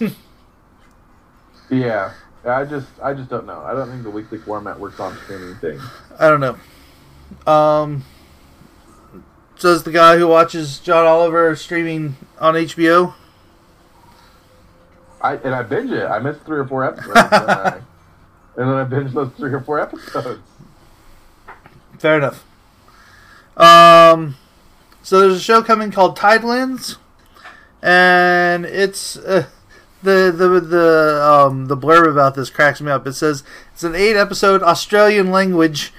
[1.70, 2.12] Yeah.
[2.46, 3.60] I just I just don't know.
[3.62, 5.82] I don't think the weekly format works on streaming things.
[6.18, 7.52] I don't know.
[7.52, 8.04] Um,
[9.56, 13.14] says the guy who watches John Oliver streaming on HBO.
[15.20, 16.04] I and I binge it.
[16.04, 17.68] I missed three or four episodes, and, I,
[18.56, 20.40] and then I binge those three or four episodes.
[21.98, 22.44] Fair enough.
[23.56, 24.36] Um,
[25.02, 26.98] so there's a show coming called Tidelands,
[27.82, 29.46] and it's uh,
[30.06, 33.06] the the the um the blurb about this cracks me up.
[33.06, 33.42] It says
[33.74, 35.92] it's an eight episode Australian language.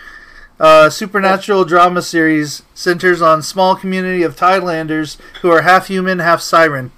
[0.59, 6.41] Uh, supernatural drama series centers on small community of Tidelanders who are half human, half
[6.41, 6.91] siren.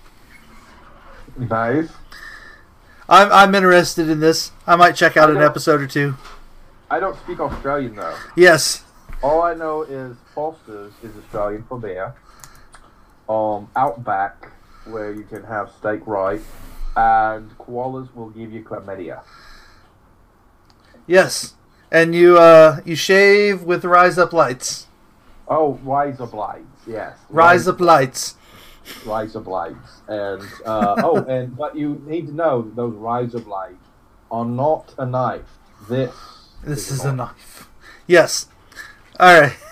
[1.38, 1.90] Nice.
[3.10, 4.52] I'm I'm interested in this.
[4.66, 6.16] I might check out an episode or two.
[6.90, 8.16] I don't speak Australian though.
[8.38, 8.84] Yes.
[9.22, 12.16] All I know is Foster's is Australian for beer.
[13.28, 14.52] Um, Outback,
[14.86, 16.42] where you can have steak right,
[16.96, 19.22] and koalas will give you chlamydia.
[21.08, 21.56] Yes.
[21.92, 24.86] And you uh you shave with rise up lights.
[25.48, 27.18] Oh, Rise up Lights, yes.
[27.30, 28.36] Rise up lights.
[29.04, 30.02] Rise up Lights.
[30.08, 33.84] And, uh, oh, and but you need to know that those Rise up Lights
[34.30, 35.50] are not a knife.
[35.90, 36.14] This,
[36.64, 37.68] This is a knife.
[38.06, 38.48] Yes.
[39.20, 39.54] All right.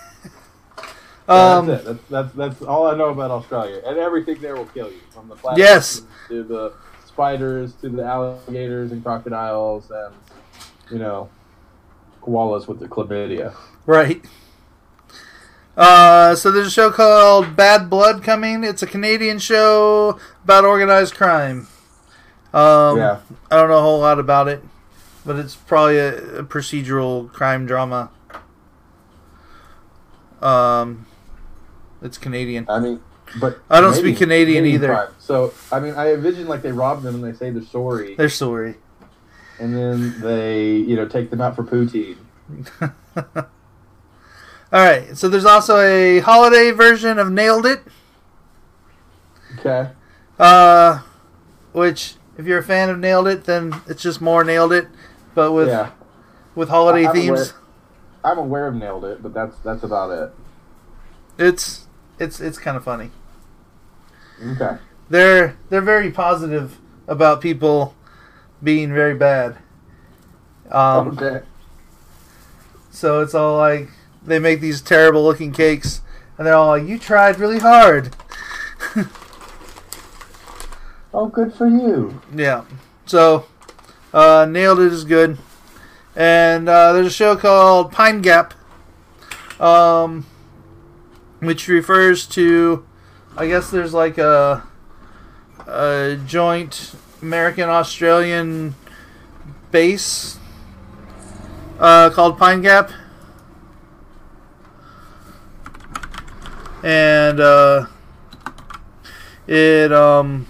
[1.28, 1.86] Um that's it.
[1.86, 5.28] That's, that's that's all I know about Australia, and everything there will kill you, from
[5.28, 6.02] the platypus Yes.
[6.28, 6.72] to the
[7.18, 10.14] spiders to the alligators and crocodiles, and
[10.88, 11.28] you know,
[12.22, 13.52] koalas with the chlamydia.
[13.86, 14.24] right.
[15.76, 18.62] Uh so there's a show called Bad Blood coming.
[18.62, 21.66] It's a Canadian show about organized crime.
[22.54, 24.62] Um yeah, I don't know a whole lot about it,
[25.26, 28.10] but it's probably a, a procedural crime drama.
[30.40, 31.06] Um,
[32.00, 32.66] it's Canadian.
[32.68, 33.00] I mean,
[33.40, 35.10] but I don't speak Canadian either.
[35.18, 38.28] So I mean, I envision like they rob them and they say they're sorry, They're
[38.28, 38.76] sorry.
[39.60, 42.16] and then they you know take them out for poutine.
[44.72, 45.16] All right.
[45.16, 47.80] So there's also a holiday version of Nailed It,
[49.58, 49.90] Okay.
[50.38, 51.00] uh,
[51.72, 54.86] which if you're a fan of Nailed It, then it's just more Nailed It,
[55.34, 55.90] but with yeah,
[56.54, 57.40] with holiday I- I'm themes.
[57.40, 57.52] aware-
[58.24, 60.32] I'm aware of nailed it, but that's that's about it.
[61.38, 61.86] It's
[62.18, 63.10] it's it's kind of funny.
[64.42, 64.78] Okay.
[65.10, 67.94] They're they're very positive about people
[68.62, 69.58] being very bad.
[70.70, 71.44] Um, okay.
[72.90, 73.88] So it's all like
[74.24, 76.02] they make these terrible looking cakes,
[76.36, 78.14] and they're all like, "You tried really hard."
[81.12, 82.20] Oh, good for you.
[82.34, 82.64] Yeah.
[83.06, 83.46] So,
[84.12, 85.38] uh, nailed it is good,
[86.14, 88.52] and uh, there's a show called Pine Gap,
[89.58, 90.26] um,
[91.40, 92.86] which refers to,
[93.38, 94.64] I guess there's like a,
[95.64, 98.74] a joint American Australian
[99.70, 100.40] base
[101.78, 102.90] uh, called Pine Gap.
[106.82, 107.86] And uh,
[109.46, 110.48] it um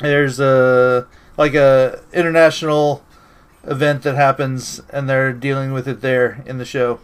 [0.00, 3.04] there's a like a international
[3.62, 6.98] event that happens and they're dealing with it there in the show.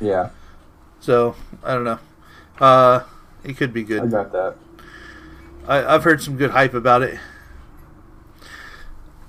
[0.00, 0.30] Yeah,
[1.00, 1.98] So I don't know.
[2.60, 3.00] Uh,
[3.44, 4.02] it could be good.
[4.02, 4.54] I got that.
[5.66, 7.18] I, I've heard some good hype about it.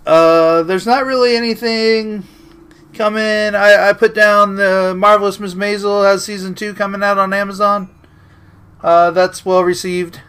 [0.06, 2.24] Uh, there's not really anything
[2.94, 3.56] coming.
[3.56, 7.94] I, I put down the Marvelous Miss Maisel has season two coming out on Amazon.
[8.82, 10.22] Uh, that's well received,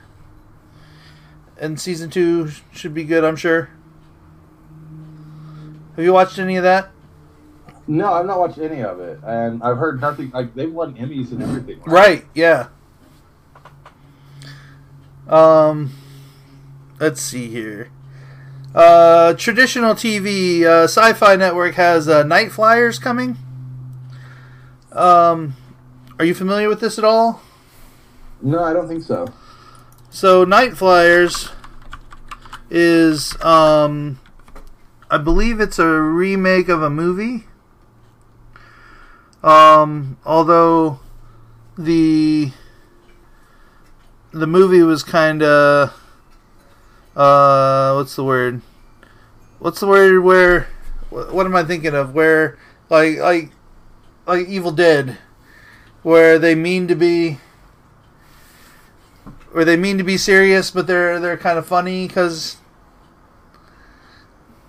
[1.61, 3.23] and season two should be good.
[3.23, 3.71] I'm sure.
[5.97, 6.91] Have you watched any of that?
[7.87, 10.31] No, I've not watched any of it, and I've heard nothing.
[10.31, 11.81] Like they've won Emmys and everything.
[11.83, 12.25] Right.
[12.35, 12.69] Yeah.
[15.29, 15.93] Um,
[16.99, 17.91] let's see here.
[18.75, 23.37] Uh, traditional TV, uh, Sci-Fi Network has uh, Nightflyers coming.
[24.93, 25.57] Um,
[26.19, 27.43] are you familiar with this at all?
[28.41, 29.33] No, I don't think so.
[30.11, 31.53] So Nightflyers
[32.71, 34.19] is, um,
[35.11, 37.45] I believe it's a remake of a movie.
[39.43, 41.01] Um, although
[41.77, 42.53] the
[44.33, 45.95] the movie was kind of
[47.17, 48.63] uh, what's the word?
[49.59, 50.69] What's the word where
[51.11, 52.15] what am I thinking of?
[52.15, 52.59] Where
[52.91, 53.51] like like
[54.27, 55.19] like Evil Dead,
[56.03, 57.39] where they mean to be,
[59.53, 62.59] where they mean to be serious, but they're they're kind of funny because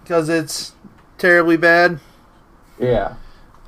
[0.01, 0.73] because it's
[1.17, 1.99] terribly bad.
[2.79, 3.15] Yeah.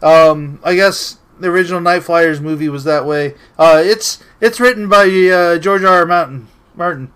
[0.01, 3.35] Um, I guess the original Nightflyers movie was that way.
[3.57, 5.99] Uh, it's it's written by uh, George R.
[5.99, 6.05] R.
[6.05, 6.47] Martin.
[6.75, 7.11] Martin.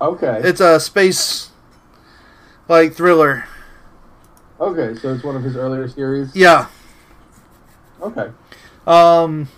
[0.00, 0.40] Okay.
[0.44, 1.50] It's a space
[2.68, 3.44] like thriller.
[4.60, 6.34] okay, so it's one of his earlier series.
[6.34, 6.66] Yeah.
[8.02, 8.30] Okay.
[8.86, 9.48] Um,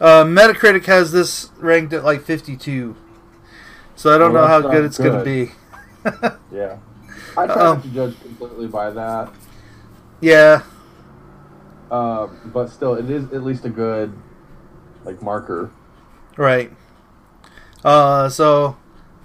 [0.00, 2.96] uh, Metacritic has this ranked at like 52.
[3.96, 5.52] So I don't Well, know how good it's going to be.
[6.56, 6.78] Yeah.
[7.36, 9.30] I try Um, to judge completely by that,
[10.20, 10.62] Yeah.
[11.90, 14.12] Uh, but still, it is at least a good
[15.04, 15.70] like marker.
[16.36, 16.72] Right.
[17.84, 18.76] Uh, so,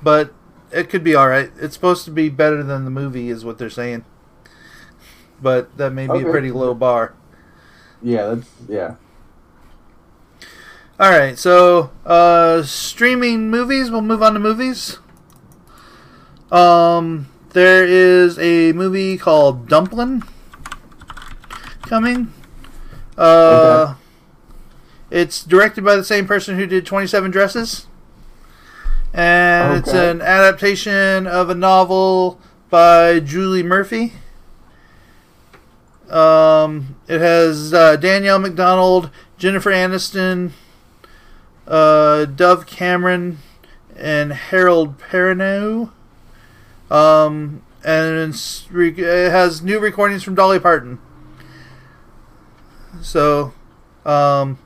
[0.01, 0.34] but
[0.72, 1.51] it could be all right.
[1.59, 4.05] It's supposed to be better than the movie, is what they're saying.
[5.41, 6.28] But that may be Okay.
[6.28, 7.13] a pretty low bar.
[8.01, 8.95] Yeah, that's yeah.
[10.97, 13.91] All right, so uh, streaming movies.
[13.91, 14.99] We'll move on to movies.
[16.51, 20.24] Um, there is a movie called Dumplin'
[21.82, 22.32] coming.
[23.18, 23.99] Uh, Okay.
[25.11, 27.86] It's directed by the same person who did Twenty Seven Dresses,
[29.13, 32.39] and it's an adaptation of a novel
[32.70, 34.13] by Julie Murphy.
[36.09, 40.51] Um, it has uh, Danielle Macdonald, Jennifer Aniston,
[41.68, 43.38] uh, Dove Cameron,
[43.95, 45.91] and Harold Perrineau.
[46.91, 50.99] Um, and it has new recordings from Dolly Parton.
[53.06, 53.53] So,
[54.03, 54.58] um,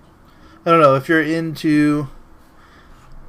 [0.66, 2.08] I don't know if you're into.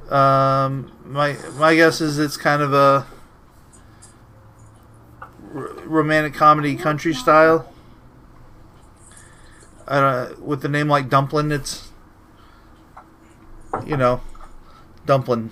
[0.09, 3.05] Um, my my guess is it's kind of a
[5.53, 7.69] r- romantic comedy country style.
[9.85, 11.89] I don't with the name like Dumplin', it's
[13.85, 14.21] you know,
[15.05, 15.51] dumpling.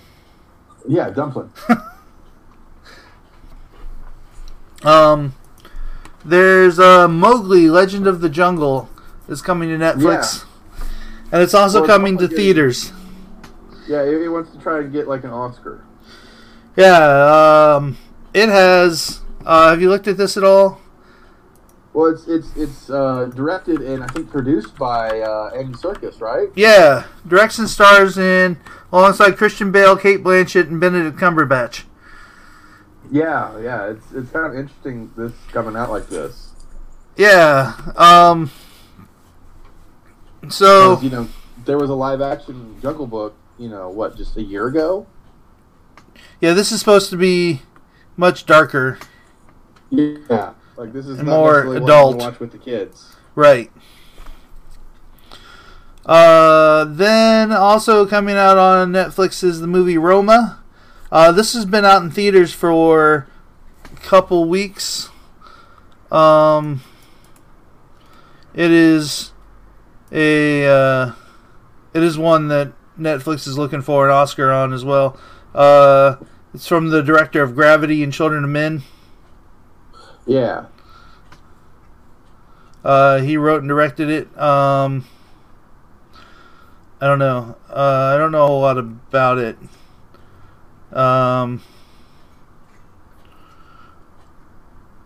[0.88, 1.52] Yeah, dumpling.
[4.82, 5.34] Um,
[6.24, 8.88] there's uh, Mowgli: Legend of the Jungle
[9.30, 10.44] is coming to Netflix,
[11.32, 12.36] and it's also Well, it's coming to also good.
[12.36, 12.92] theaters.
[13.88, 15.84] Yeah, he he wants to try and get like an Oscar.
[16.76, 17.96] Yeah, um,
[18.34, 19.20] it has.
[19.44, 20.80] Uh, have you looked at this at all?
[21.92, 26.48] Well, it's it's it's uh, directed and I think produced by uh, Andy Serkis, right?
[26.54, 28.58] Yeah, directs and stars in
[28.92, 31.82] alongside Christian Bale, Cate Blanchett, and Benedict Cumberbatch.
[33.10, 33.86] Yeah, yeah.
[33.88, 36.50] It's it's kind of interesting this coming out like this.
[37.16, 37.74] Yeah.
[37.96, 38.52] Um.
[40.48, 41.28] So you know,
[41.64, 43.34] there was a live action Jungle Book.
[43.58, 44.16] You know what?
[44.16, 45.06] Just a year ago.
[46.40, 47.62] yeah, this is supposed to be
[48.16, 48.98] much darker,
[49.90, 52.16] Yeah, like this is not more necessarily one you adult.
[52.16, 53.16] watch with the kids.
[53.34, 53.70] right?
[56.06, 60.62] Uh, then also coming out on Netflix is the movie Roma.
[61.12, 63.26] Uh, this has been out in theaters for
[63.92, 65.10] a couple weeks.
[66.10, 66.82] Um,
[68.54, 69.29] it is
[70.12, 71.12] a uh,
[71.94, 75.18] it is one that Netflix is looking for an Oscar on as well.
[75.54, 76.16] Uh,
[76.54, 78.82] it's from the director of Gravity and Children of Men.
[80.26, 80.66] Yeah,
[82.84, 84.38] Uh, he wrote and directed it.
[84.40, 85.06] Um,
[87.00, 87.56] I don't know.
[87.68, 89.56] Uh, I don't know a whole lot about it.
[90.92, 91.62] Um,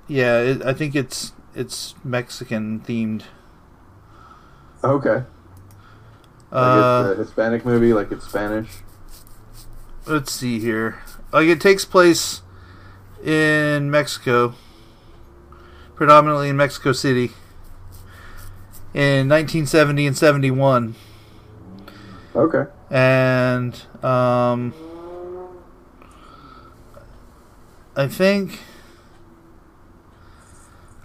[0.07, 3.23] yeah, it, I think it's it's Mexican themed.
[4.85, 5.25] Okay.
[6.51, 8.69] Like Uh, it's a Hispanic movie, like it's Spanish.
[10.07, 11.03] let's see here.
[11.33, 12.43] Like it takes place
[13.25, 14.55] in Mexico,
[15.97, 17.33] predominantly in Mexico City,
[18.93, 20.95] in 1970 and 71.
[22.37, 22.65] Okay.
[22.91, 24.75] and um,
[27.97, 28.61] I think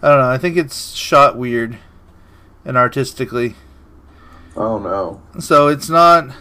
[0.02, 0.30] I don't know.
[0.30, 1.78] I think it's shot weird
[2.66, 3.56] and artistically,
[4.60, 5.22] Oh no.
[5.39, 6.36] so it's not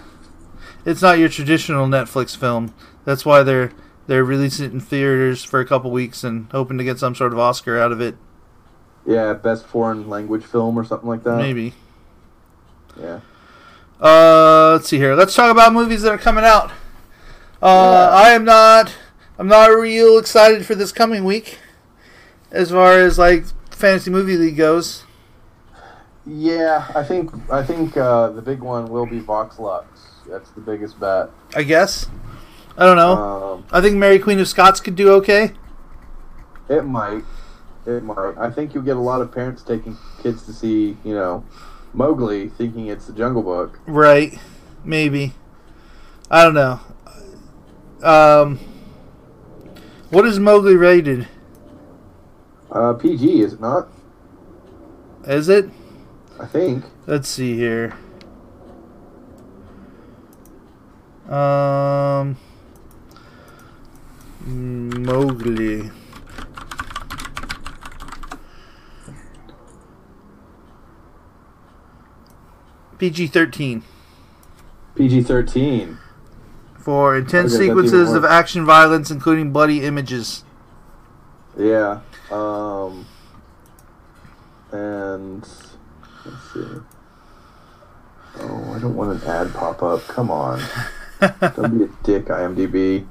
[0.84, 2.74] it's not your traditional Netflix film.
[3.04, 3.72] That's why they're
[4.08, 7.32] they're releasing it in theaters for a couple weeks and hoping to get some sort
[7.32, 8.16] of Oscar out of it.
[9.06, 11.36] Yeah, best foreign language film or something like that.
[11.36, 11.74] Maybe.
[13.00, 13.20] Yeah.
[14.00, 15.14] Uh, let's see here.
[15.14, 16.70] Let's talk about movies that are coming out.
[17.62, 18.16] Uh, Yeah.
[18.16, 18.94] I am not.
[19.38, 21.58] I'm not real excited for this coming week,
[22.50, 25.04] as far as like fantasy movie league goes.
[26.28, 29.86] Yeah, I think I think uh, the big one will be Vox Lux.
[30.28, 31.30] That's the biggest bet.
[31.56, 32.06] I guess.
[32.76, 33.12] I don't know.
[33.12, 35.52] Um, I think Mary Queen of Scots could do okay.
[36.68, 37.24] it might.
[37.86, 38.34] It might.
[38.36, 41.44] I think you'll get a lot of parents taking kids to see, you know,
[41.94, 43.80] Mowgli, thinking it's the Jungle Book.
[43.86, 44.38] Right.
[44.84, 45.32] Maybe.
[46.30, 46.80] I don't know.
[48.02, 48.58] Um,
[50.10, 51.26] what is Mowgli rated?
[52.70, 53.88] Uh, PG, is it not?
[55.26, 55.70] Is it?
[56.40, 56.84] I think.
[57.06, 57.94] Let's see here.
[61.28, 62.36] Um,
[64.46, 65.90] Mowgli.
[72.98, 73.84] PG 13
[74.96, 75.98] PG 13.
[76.80, 80.42] for intense Okay, sequences of action violence, including bloody images.
[81.56, 82.00] Yeah.
[82.32, 83.06] Um,
[84.72, 85.48] and
[86.28, 86.80] let's see.
[88.40, 90.06] Oh, I don't want an ad pop up.
[90.06, 90.62] Come on.
[91.20, 93.06] Don't be a dick, IMDb.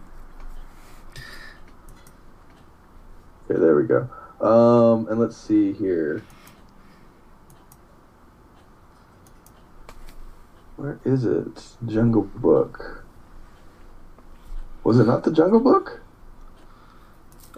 [3.50, 4.10] Okay, there we go.
[4.40, 6.24] Um, and let's see here.
[10.78, 11.64] Where is it?
[11.86, 13.04] Jungle Book.
[14.84, 16.02] Was it not the Jungle Book?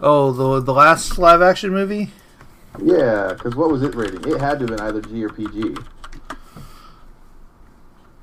[0.01, 2.11] Oh, the the last live action movie?
[2.81, 4.23] Yeah, because what was it rating?
[4.31, 5.75] It had to have been either G or PG.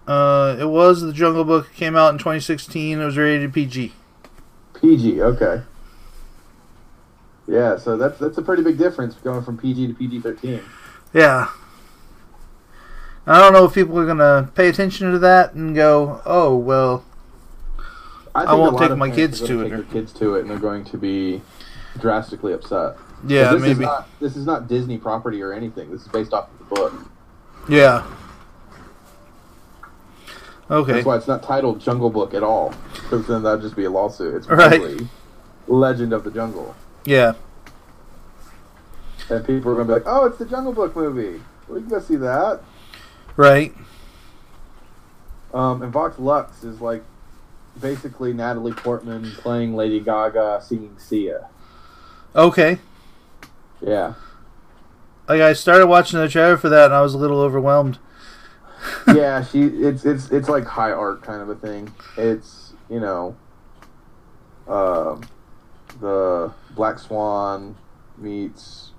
[0.06, 1.72] Uh, it was the Jungle Book.
[1.74, 3.00] Came out in 2016.
[3.00, 3.92] It was rated PG.
[4.80, 5.62] PG, okay.
[7.48, 10.60] Yeah, so that's that's a pretty big difference going from PG to PG thirteen.
[11.12, 11.48] Yeah.
[13.26, 17.04] I don't know if people are gonna pay attention to that and go, "Oh, well,
[18.34, 19.70] I, won't a lot take my kids to it.
[19.70, 21.40] Take their kids to it, and they're going to be
[21.98, 22.96] drastically upset.
[23.28, 25.90] Yeah, this Is not, this is not Disney property or anything.
[25.90, 26.92] This is based off of the book.
[27.68, 28.04] yeah."
[30.68, 30.92] Okay.
[30.94, 32.74] That's why it's not titled Jungle Book at all.
[32.94, 34.34] Because then that'd just be a lawsuit.
[34.34, 34.80] It's Right.
[34.80, 35.08] probably
[35.68, 36.74] Legend of the Jungle.
[37.04, 37.34] Yeah.
[39.30, 41.40] And people are going to be like, "Oh, it's the Jungle Book movie.
[41.68, 42.60] We can go see that."
[43.36, 43.74] Right.
[45.54, 47.02] Um, and Vox Lux is like
[47.80, 51.46] basically Natalie Portman playing Lady Gaga singing Sia.
[52.34, 52.78] Okay.
[53.86, 54.14] Yeah.
[55.28, 57.98] Like I started watching the trailer for that, and I was a little overwhelmed.
[59.14, 61.92] yeah, she it's it's it's like high art kind of a thing.
[62.16, 63.34] It's you know,
[64.68, 65.22] um,
[66.00, 67.76] the Black Swan
[68.18, 68.90] meets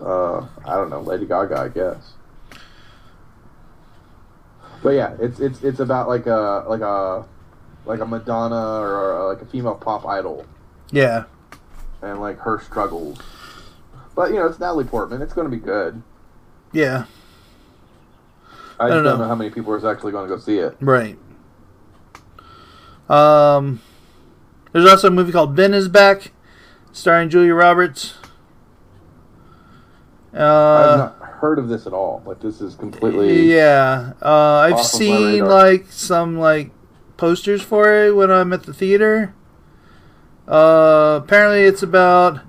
[0.00, 2.12] uh, I don't know Lady Gaga, I guess.
[4.82, 7.26] But yeah, it's it's it's about like a like a
[7.86, 10.46] like a Madonna or, or like a female pop idol
[10.90, 11.24] Yeah.
[12.02, 13.18] and like her struggles.
[14.14, 15.22] But you know, it's Natalie Portman.
[15.22, 16.02] It's going to be good.
[16.72, 17.04] Yeah.
[18.78, 19.16] I, don't just don't know.
[19.18, 20.76] know how many people are actually going to go see it.
[20.80, 21.18] Right.
[23.08, 23.80] Um.
[24.72, 26.32] There's also a movie called Ben is Back,
[26.92, 28.14] starring Julia Roberts.
[30.32, 32.22] I've Uh, not heard of this at all.
[32.26, 33.52] Like this is completely.
[33.54, 34.14] yeah.
[34.20, 34.26] Uh,
[34.66, 36.72] I've off of my seen like some like
[37.16, 39.32] posters for it when I'm at the theater.
[40.48, 42.40] Uh, apparently, it's about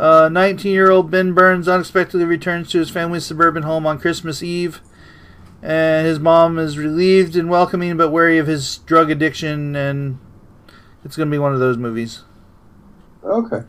[0.00, 4.42] uh, 19 year old Ben Burns unexpectedly returns to his family's suburban home on Christmas
[4.42, 4.80] Eve.
[5.62, 10.18] And his mom is relieved and welcoming, but wary of his drug addiction, and
[11.04, 12.22] it's going to be one of those movies.
[13.22, 13.60] Okay.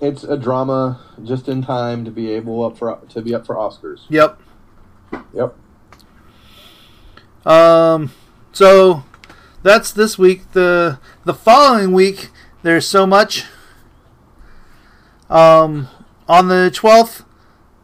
[0.00, 3.54] It's a drama just in time to be able up for to be up for
[3.54, 4.00] Oscars.
[4.08, 4.40] Yep.
[5.32, 5.56] Yep.
[7.46, 8.10] Um,
[8.50, 9.04] so
[9.62, 10.50] that's this week.
[10.50, 12.30] the The following week,
[12.64, 13.44] there's so much.
[15.28, 15.88] Um,
[16.28, 17.24] on the twelfth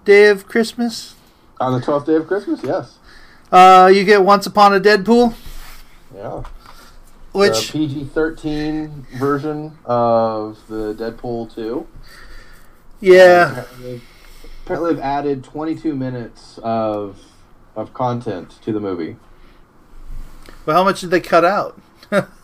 [0.05, 1.15] day of Christmas,
[1.61, 2.99] On the twelfth day of Christmas, yes.
[3.51, 5.35] uh, you get Once Upon a Deadpool,
[6.15, 6.43] Yeah.
[7.33, 11.87] which the PG thirteen version of the Deadpool two.
[13.01, 14.01] yeah, Apparently,
[14.65, 17.19] apparently they've added twenty two minutes of
[17.75, 19.17] of content to the movie.
[20.65, 21.81] but how much did they cut out?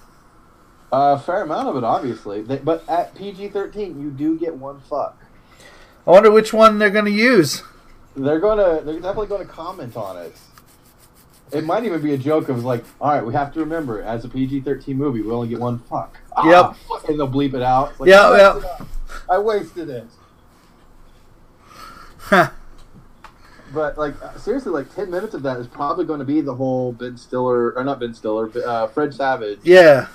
[0.91, 2.43] A fair amount of it, obviously.
[2.43, 5.17] They, but at PG thirteen, you do get one fuck.
[6.07, 7.63] I wonder which one they're going to use.
[8.17, 8.81] They're gonna.
[8.83, 10.35] They're definitely gonna comment on it.
[11.53, 14.25] It might even be a joke of like, all right, we have to remember, as
[14.25, 16.19] a PG thirteen movie, we only get one fuck.
[16.37, 17.01] Ah, Yep.
[17.09, 17.99] And they'll bleep it out.
[18.01, 18.55] Like, Yeah, I yeah.
[18.55, 18.87] wasted it.
[19.31, 20.07] I wasted it.
[23.73, 26.55] But like uh, seriously, like ten minutes of that is probably going to be the
[26.55, 30.07] whole Ben Stiller or not Ben Stiller, but, uh, Fred Savage yeah,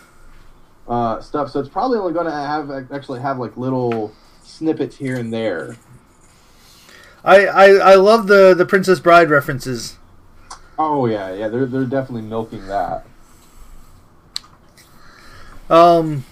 [0.87, 1.49] uh, stuff.
[1.49, 4.13] So it's probably only going to have actually have like little
[4.43, 5.77] snippets here and there.
[7.23, 9.97] I, I I love the the Princess Bride references.
[10.77, 13.05] Oh yeah, yeah, they're they're definitely milking that.
[15.69, 16.25] Um,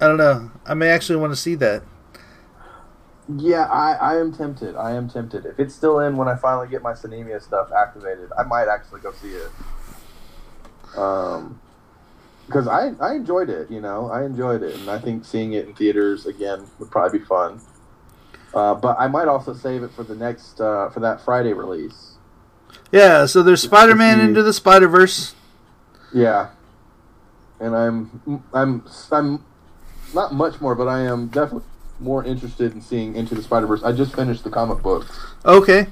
[0.00, 0.50] I don't know.
[0.66, 1.82] I may actually want to see that.
[3.28, 4.76] Yeah, I, I am tempted.
[4.76, 5.46] I am tempted.
[5.46, 9.00] If it's still in when I finally get my Sinemia stuff activated, I might actually
[9.00, 9.50] go see it.
[10.96, 11.60] Um,
[12.46, 13.70] because I I enjoyed it.
[13.70, 17.18] You know, I enjoyed it, and I think seeing it in theaters again would probably
[17.18, 17.60] be fun.
[18.54, 22.12] Uh, but I might also save it for the next uh, for that Friday release.
[22.92, 25.34] Yeah, so there's Spider Man into the Spider Verse.
[26.14, 26.50] Yeah,
[27.60, 29.44] and I'm I'm I'm
[30.14, 31.68] not much more, but I am definitely
[31.98, 33.82] more interested in seeing Into the Spider Verse.
[33.82, 35.06] I just finished the comic book
[35.44, 35.86] Okay.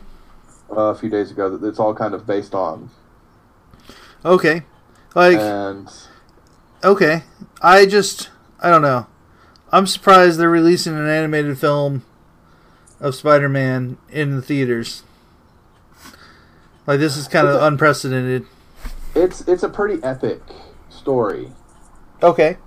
[0.71, 2.91] uh, a few days ago that it's all kind of based on,
[4.25, 4.63] Okay.
[5.15, 5.89] Like and
[6.85, 7.22] okay.
[7.62, 8.30] I just
[8.61, 9.07] I don't know.
[9.72, 12.05] I'm surprised they're releasing an animated film
[13.01, 15.03] of Spider Man in the theaters.
[16.87, 18.47] Like this is kind of a- unprecedented.
[19.14, 20.43] it's it's a pretty epic
[20.91, 21.51] story.
[22.22, 22.59] Okay.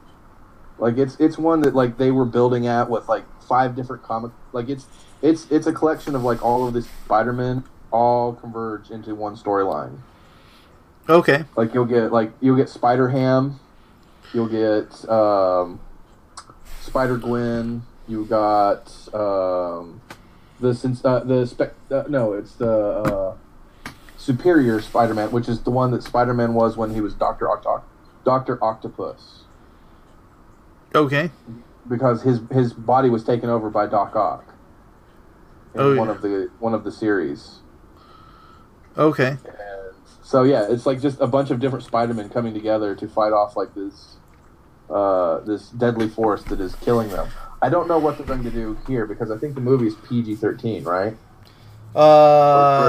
[0.80, 4.32] Like it's it's one that like they were building at with like five different comic
[4.52, 4.86] like it's
[5.22, 10.00] it's it's a collection of like all of the Spider-Man all converge into one storyline.
[11.08, 11.46] Okay.
[11.56, 13.60] Like you'll get like you'll get Spider Ham,
[14.34, 15.80] you'll get um,
[16.82, 17.84] Spider Gwen.
[18.08, 20.02] You got um,
[20.60, 23.36] the since uh, the spec uh, no, it's the uh,
[24.18, 27.50] Superior Spider Man, which is the one that Spider Man was when he was Doctor
[27.50, 27.84] Octo-
[28.24, 29.42] Doctor Octopus,
[30.96, 31.32] Okay.
[31.88, 34.54] because his his body was taken over by Doc Ock.
[35.74, 36.14] In Oh, one yeah.
[36.16, 37.60] of the one of the series.
[38.98, 39.30] Okay.
[39.46, 43.32] And so yeah, it's like just a bunch of different Spider-Men coming together to fight
[43.34, 44.17] off like this
[44.90, 47.28] uh, this deadly force that is killing them.
[47.62, 49.96] I don't know what they're going to do here because I think the movie is
[49.96, 51.18] PG-13, right?
[51.96, 52.04] or, or,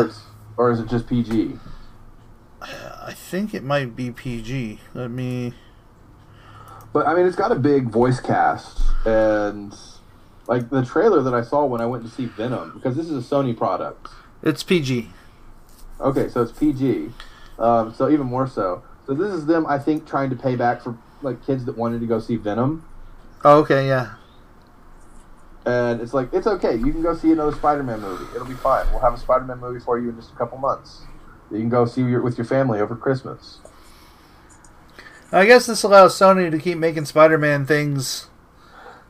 [0.05, 0.13] Uh,
[0.57, 1.59] or is it just PG?
[2.61, 4.81] I think it might be PG.
[4.93, 5.55] Let me.
[6.93, 9.75] But I mean, it's got a big voice cast and
[10.47, 13.25] like the trailer that I saw when I went to see Venom because this is
[13.25, 14.09] a Sony product.
[14.43, 15.11] It's PG.
[16.01, 17.11] Okay, so it's PG.
[17.59, 18.83] Um, so even more so.
[19.07, 22.01] So this is them, I think, trying to pay back for like kids that wanted
[22.01, 22.85] to go see Venom.
[23.45, 23.87] Oh, okay.
[23.89, 24.15] Yeah.
[25.67, 26.77] And it's like, it's okay.
[26.77, 28.25] You can go see another Spider Man movie.
[28.35, 28.87] It'll be fine.
[28.91, 31.03] We'll have a Spider Man movie for you in just a couple months.
[31.51, 33.59] You can go see your, with your family over Christmas.
[35.31, 38.29] I guess this allows Sony to keep making Spider-Man things.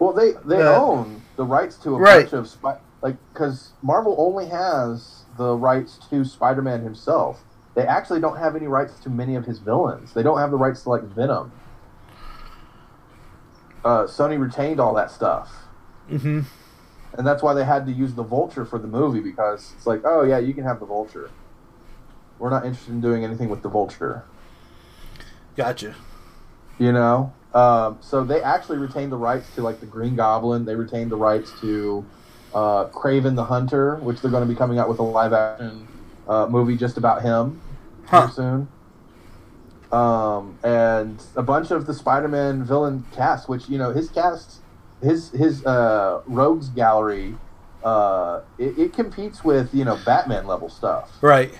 [0.00, 2.22] Well, they they Uh, own the rights to a right.
[2.22, 7.40] bunch of Spi- like because Marvel only has the rights to Spider Man himself.
[7.74, 10.12] They actually don't have any rights to many of his villains.
[10.12, 11.52] They don't have the rights to like Venom.
[13.84, 15.50] Uh, Sony retained all that stuff.
[16.08, 16.40] hmm
[17.16, 20.02] And that's why they had to use the Vulture for the movie because it's like,
[20.04, 21.30] oh yeah, you can have the Vulture.
[22.38, 24.24] We're not interested in doing anything with the Vulture,
[25.56, 25.96] Gotcha.
[26.78, 27.32] you know.
[27.54, 30.64] Um, so they actually retained the rights to like the Green Goblin.
[30.64, 32.04] They retained the rights to
[32.54, 35.88] uh, Kraven the Hunter, which they're going to be coming out with a live action
[36.28, 37.60] uh, movie just about him
[38.06, 38.28] Huh.
[38.30, 38.68] soon.
[39.92, 44.60] Um, and a bunch of the Spider-Man villain cast, which you know his cast,
[45.02, 47.36] his his uh, rogues gallery,
[47.82, 51.10] uh, it, it competes with you know Batman level stuff.
[51.22, 51.52] Right.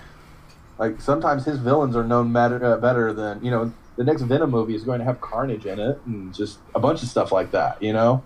[0.77, 3.73] Like sometimes his villains are known matter, uh, better than you know.
[3.95, 7.03] The next Venom movie is going to have Carnage in it, and just a bunch
[7.03, 7.81] of stuff like that.
[7.83, 8.23] You know.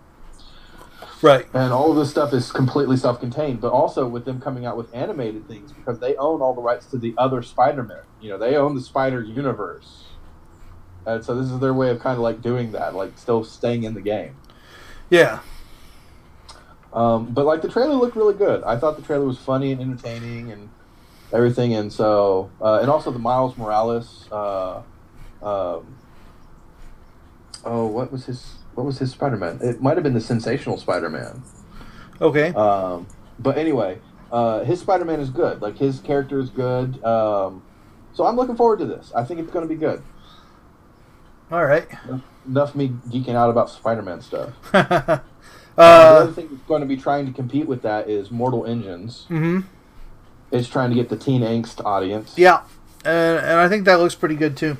[1.24, 1.45] Right.
[1.53, 4.93] And all of this stuff is completely self-contained, but also with them coming out with
[4.93, 8.03] animated things because they own all the rights to the other Spider-Man.
[8.19, 10.03] You know, they own the Spider Universe,
[11.05, 13.86] and so this is their way of kind of like doing that, like still staying
[13.86, 14.36] in the game.
[15.09, 15.39] Yeah.
[16.91, 18.61] Um, but like the trailer looked really good.
[18.63, 20.69] I thought the trailer was funny and entertaining and
[21.32, 24.28] everything, and so uh, and also the Miles Morales.
[24.30, 24.82] Uh,
[25.41, 25.95] um,
[27.63, 28.55] oh, what was his?
[28.76, 29.59] What was his Spider-Man?
[29.61, 31.43] It might have been the Sensational Spider-Man.
[32.21, 32.53] Okay.
[32.53, 33.07] Um,
[33.39, 33.99] but anyway,
[34.32, 35.61] uh, his Spider Man is good.
[35.61, 37.03] Like his character is good.
[37.03, 37.63] Um,
[38.13, 39.11] so I'm looking forward to this.
[39.15, 40.01] I think it's going to be good.
[41.51, 41.88] All right.
[42.47, 44.53] Enough of me geeking out about Spider Man stuff.
[44.74, 45.19] uh,
[45.76, 49.26] the other thing that's going to be trying to compete with that is Mortal Engines.
[49.28, 49.61] hmm
[50.51, 52.34] It's trying to get the teen angst audience.
[52.38, 52.63] Yeah.
[53.05, 54.78] And, and I think that looks pretty good too.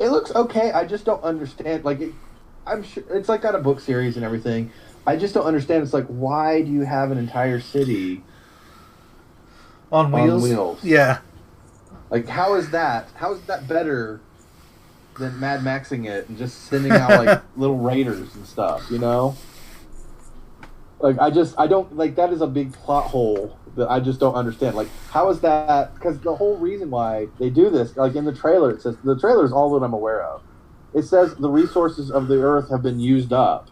[0.00, 0.72] It looks okay.
[0.72, 1.84] I just don't understand.
[1.84, 2.12] Like, it,
[2.66, 4.70] I'm sure it's like got a book series and everything.
[5.06, 5.82] I just don't understand.
[5.82, 8.22] It's like, why do you have an entire city?
[9.92, 10.42] On On wheels.
[10.42, 10.84] wheels.
[10.84, 11.18] Yeah.
[12.10, 13.08] Like, how is that?
[13.16, 14.20] How is that better
[15.18, 18.90] than Mad Maxing it and just sending out like little raiders and stuff?
[18.90, 19.36] You know,
[21.00, 24.20] like I just I don't like that is a big plot hole that I just
[24.20, 24.74] don't understand.
[24.74, 25.94] Like, how is that?
[25.94, 29.18] Because the whole reason why they do this, like in the trailer, it says the
[29.18, 30.42] trailer is all that I'm aware of.
[30.94, 33.68] It says the resources of the Earth have been used up,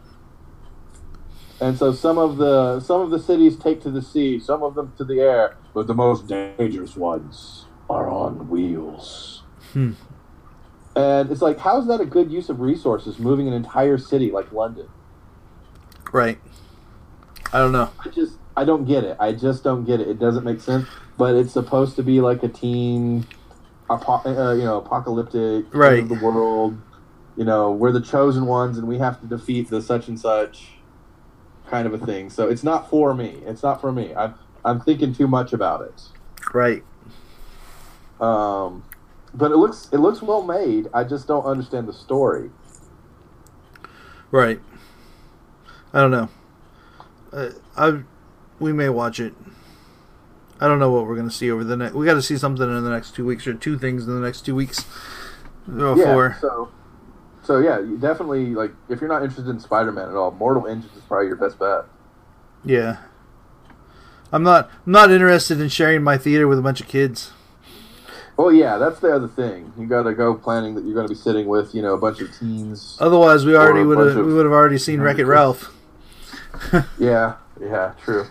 [1.61, 4.75] And so some of the some of the cities take to the sea, some of
[4.75, 9.43] them to the air, but the most dangerous ones are on wheels.
[9.73, 9.93] Hmm.
[10.97, 13.19] And it's like, how is that a good use of resources?
[13.21, 14.89] Moving an entire city like London.
[16.13, 16.39] Right.
[17.53, 17.91] I don't know.
[18.05, 19.17] I just I don't get it.
[19.21, 20.09] I just don't get it.
[20.09, 20.89] It doesn't make sense.
[21.17, 23.27] But it's supposed to be like a teen,
[23.89, 26.01] apo- uh, you know, apocalyptic end Right.
[26.03, 26.77] of the world.
[27.37, 30.73] You know, we're the chosen ones, and we have to defeat the such and such
[31.67, 32.29] kind of a thing.
[32.29, 33.43] So it's not for me.
[33.47, 34.15] It's not for me.
[34.15, 36.03] I'm I'm thinking too much about it.
[36.53, 36.85] Right.
[38.21, 38.85] Um,
[39.35, 40.89] but it looks it looks well made.
[40.93, 42.51] I just don't understand the story.
[44.31, 44.61] Right.
[45.93, 46.29] I don't know.
[47.33, 48.03] Uh, I
[48.59, 49.35] we may watch it.
[50.61, 51.95] I don't know what we're gonna see over the next.
[51.95, 54.25] We got to see something in the next two weeks, or two things in the
[54.25, 54.85] next two weeks.
[55.69, 56.05] Or yeah.
[56.05, 56.39] four.
[56.41, 56.71] So
[57.43, 61.03] so yeah, definitely like if you're not interested in Spider-Man at all, Mortal Engines is
[61.03, 61.85] probably your best bet.
[62.65, 62.99] Yeah.
[64.33, 64.71] I'm not.
[64.87, 67.33] I'm not interested in sharing my theater with a bunch of kids.
[68.39, 69.73] Oh yeah, that's the other thing.
[69.79, 71.99] You got to go planning that you're going to be sitting with, you know, a
[71.99, 72.97] bunch of teens.
[72.99, 74.25] Otherwise, we already would have.
[74.25, 75.75] We would have already seen Wreck It Ralph.
[76.99, 78.25] Yeah, yeah, true.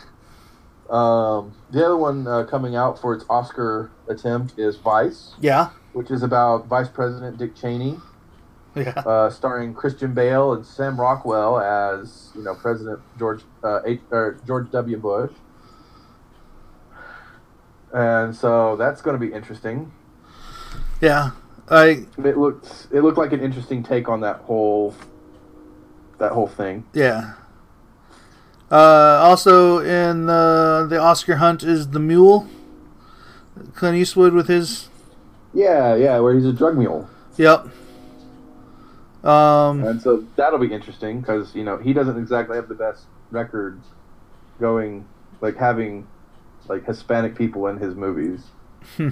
[0.89, 5.69] Um, the other one uh, coming out for its Oscar attempt is Vice, Yeah.
[5.93, 7.97] which is about Vice President Dick Cheney,
[8.75, 8.91] Yeah.
[8.91, 14.37] uh, starring Christian Bale and Sam Rockwell as you know President George uh, H, or
[14.47, 14.97] George W.
[14.97, 15.31] Bush.
[17.93, 19.91] And so that's going to be interesting.
[21.01, 21.31] Yeah.
[21.69, 22.05] I.
[22.17, 24.95] It looked it looked like an interesting take on that whole
[26.19, 26.85] that whole thing.
[26.93, 27.33] Yeah.
[28.69, 32.47] Uh, also in the the Oscar hunt is the Mule.
[33.75, 34.87] Clint Eastwood with his.
[35.53, 37.09] Yeah, yeah, where he's a drug mule.
[37.35, 37.67] Yep.
[39.23, 39.83] Um.
[39.83, 43.79] And so that'll be interesting because you know he doesn't exactly have the best record
[44.59, 45.05] going,
[45.41, 46.07] like having
[46.67, 48.45] like Hispanic people in his movies.
[48.97, 49.09] Hmm.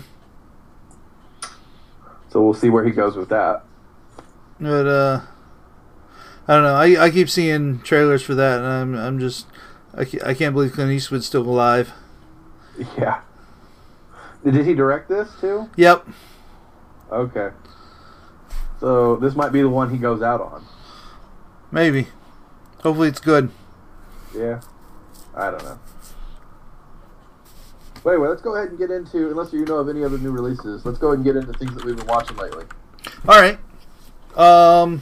[2.29, 3.63] so we'll see where he goes with that.
[4.59, 5.21] But uh,
[6.47, 6.75] I don't know.
[6.75, 9.45] I, I keep seeing trailers for that, and I'm I'm just
[9.93, 11.93] I can't, I can't believe Clint Eastwood's still alive.
[12.97, 13.19] Yeah.
[14.41, 15.69] Did he direct this too?
[15.75, 16.07] Yep.
[17.11, 17.49] Okay.
[18.79, 20.65] So this might be the one he goes out on.
[21.71, 22.07] Maybe.
[22.81, 23.51] Hopefully it's good.
[24.35, 24.61] Yeah.
[25.35, 25.79] I don't know.
[28.03, 30.31] But anyway, let's go ahead and get into, unless you know of any other new
[30.31, 32.65] releases, let's go ahead and get into things that we've been watching lately.
[33.27, 33.59] All right.
[34.37, 35.01] Um.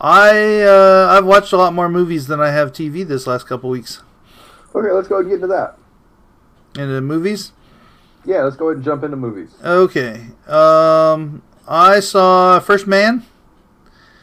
[0.00, 3.70] I uh, I've watched a lot more movies than I have TV this last couple
[3.70, 4.02] weeks.
[4.74, 5.78] Okay, let's go ahead and get into that.
[6.76, 7.52] Into movies.
[8.24, 9.50] Yeah, let's go ahead and jump into movies.
[9.62, 10.26] Okay.
[10.46, 11.42] Um.
[11.66, 13.24] I saw First Man.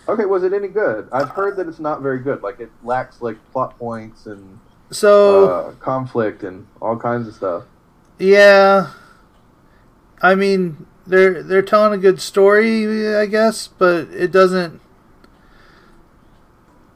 [0.08, 1.08] Okay, was it any good?
[1.12, 2.42] I've heard that it's not very good.
[2.44, 7.64] Like it lacks like plot points and So uh, conflict and all kinds of stuff.
[8.20, 8.92] yeah.
[10.24, 14.80] I mean, they're they're telling a good story, I guess, but it doesn't.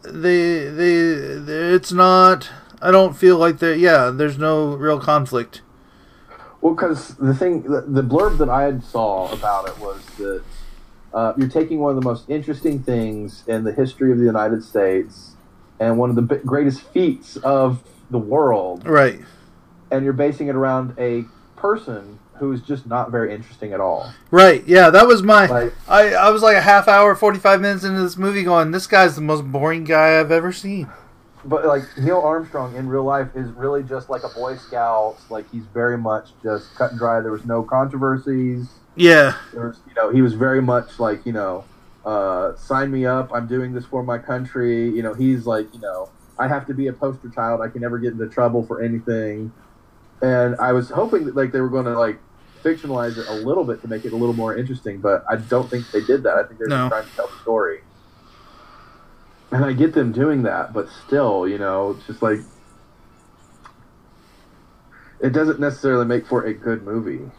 [0.03, 1.03] They they,
[1.39, 2.49] they it's not.
[2.81, 3.73] I don't feel like there.
[3.75, 5.61] Yeah, there's no real conflict.
[6.66, 10.43] Well, because the thing, the, the blurb that I had saw about it was that
[11.13, 14.63] uh, you're taking one of the most interesting things in the history of the United
[14.63, 15.36] States
[15.80, 19.20] and one of the bi- greatest feats of the world, Right.
[19.91, 24.11] and you're basing it around a person who's just not very interesting at all.
[24.32, 24.63] Right.
[24.66, 25.45] Yeah, that was my.
[25.45, 28.72] Like, I I was like a half hour, forty five minutes into this movie, going,
[28.72, 30.88] "This guy's the most boring guy I've ever seen."
[31.45, 35.17] But like Neil Armstrong in real life is really just like a Boy Scout.
[35.29, 37.21] Like he's very much just cut and dry.
[37.21, 38.67] There was no controversies.
[38.95, 39.37] Yeah.
[39.53, 41.63] There's, you know, he was very much like, you know,
[42.05, 43.31] uh, sign me up.
[43.33, 44.89] I'm doing this for my country.
[44.89, 47.61] You know, he's like, you know, I have to be a poster child.
[47.61, 49.51] I can never get into trouble for anything.
[50.21, 52.19] And I was hoping that like they were going to like
[52.63, 55.69] fictionalize it a little bit to make it a little more interesting, but I don't
[55.69, 56.35] think they did that.
[56.35, 56.89] I think they're No.
[56.89, 57.79] just trying to tell the story.
[59.51, 62.39] And I get them doing that, but still, you know, it's just like
[65.19, 67.31] it doesn't necessarily make for a good movie.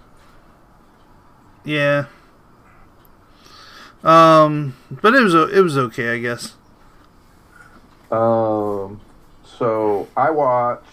[1.64, 2.06] Yeah.
[4.02, 6.54] Um, but it was it was okay, I guess.
[8.10, 9.00] Um,
[9.44, 10.84] so I watched.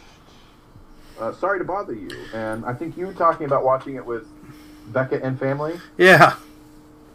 [1.20, 4.26] Uh, Sorry to bother you, and I think you were talking about watching it with
[4.88, 5.80] Becca and family.
[5.98, 6.36] Yeah.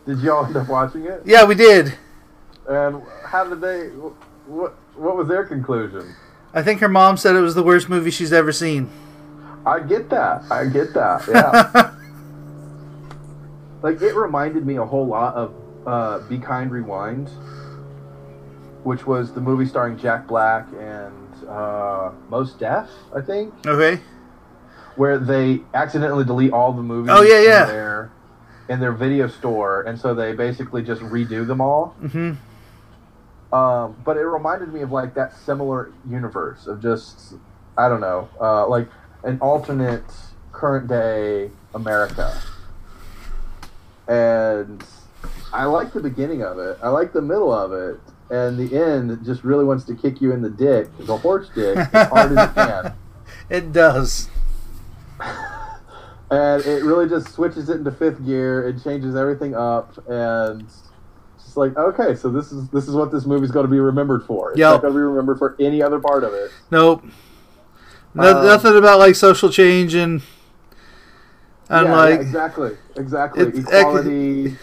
[0.06, 1.22] Did y'all end up watching it?
[1.26, 1.94] Yeah, we did.
[2.68, 3.88] And how did they?
[4.46, 6.14] What What was their conclusion?
[6.54, 8.90] I think her mom said it was the worst movie she's ever seen.
[9.66, 10.44] I get that.
[10.50, 11.26] I get that.
[11.28, 11.94] Yeah.
[13.82, 15.54] like it reminded me a whole lot of
[15.86, 17.28] uh, Be Kind Rewind.
[18.84, 21.14] which was the movie starring Jack Black and
[21.48, 24.00] uh, Mos Def, I think, Okay.
[24.96, 27.10] where they accidentally delete all the movies.
[27.14, 27.62] Oh, yeah, yeah.
[27.62, 28.10] In their,
[28.68, 31.88] in their video store, and so they basically just redo them all.
[32.00, 32.32] hmm
[33.52, 37.34] Um, but it reminded me of like that similar universe of just
[37.78, 38.88] I don't know, uh, like
[39.22, 40.04] an alternate
[40.52, 42.36] current day America.
[44.08, 44.84] And
[45.52, 46.78] I like the beginning of it.
[46.82, 50.32] I like the middle of it, and the end just really wants to kick you
[50.32, 52.94] in the dick, the horse dick, as hard as it can.
[53.50, 54.28] It does.
[56.30, 58.68] And it really just switches it into fifth gear.
[58.68, 60.68] It changes everything up, and
[61.58, 64.50] like okay, so this is this is what this movie's going to be remembered for.
[64.52, 64.72] It's Yep.
[64.72, 66.50] not going to be remembered for any other part of it.
[66.70, 67.04] Nope.
[68.14, 70.22] No, Um, nothing about like social change and
[71.68, 73.42] and yeah, like yeah, exactly, exactly.
[73.48, 74.56] It's- Equality,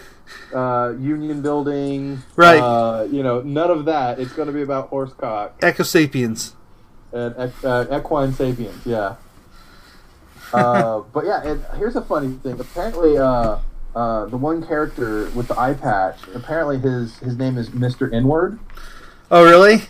[0.52, 2.58] uh, union building, Right.
[2.60, 4.18] Uh, you know, none of that.
[4.18, 6.52] It's going to be about horsecock Equisapiens.
[7.12, 8.84] and uh, equine sapiens.
[8.84, 9.14] Yeah.
[10.52, 12.58] uh, but yeah, and here's a funny thing.
[12.58, 13.16] Apparently,
[13.96, 16.18] uh, the one character with the eye patch.
[16.34, 18.58] Apparently, his his name is Mister Inward.
[19.30, 19.84] Oh, really?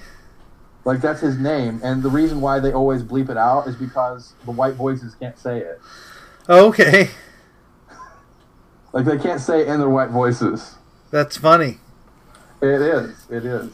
[0.84, 4.34] Like that's his name, and the reason why they always bleep it out is because
[4.44, 5.80] the white voices can't say it.
[6.48, 7.10] Oh, okay.
[8.92, 10.76] Like they can't say it in their white voices.
[11.10, 11.80] That's funny.
[12.62, 13.26] It is.
[13.28, 13.70] It is.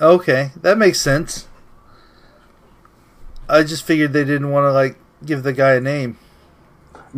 [0.00, 1.48] Okay, that makes sense.
[3.48, 6.18] I just figured they didn't want to like give the guy a name.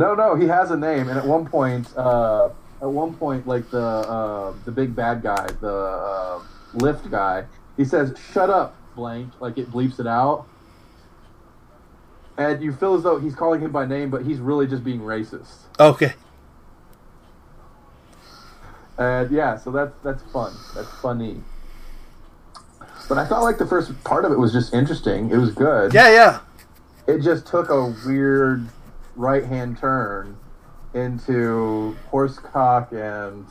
[0.00, 2.48] No, no, he has a name, and at one point, uh,
[2.80, 6.42] at one point, like the uh, the big bad guy, the uh,
[6.72, 7.44] lift guy,
[7.76, 10.46] he says, "Shut up, blank," like it bleeps it out,
[12.38, 15.00] and you feel as though he's calling him by name, but he's really just being
[15.00, 15.64] racist.
[15.78, 16.14] Okay.
[18.96, 20.54] And yeah, so that's that's fun.
[20.74, 21.42] That's funny.
[23.06, 25.30] But I thought like the first part of it was just interesting.
[25.30, 25.92] It was good.
[25.92, 26.40] Yeah, yeah.
[27.06, 28.66] It just took a weird
[29.16, 30.36] right hand turn
[30.94, 33.46] into horsecock and.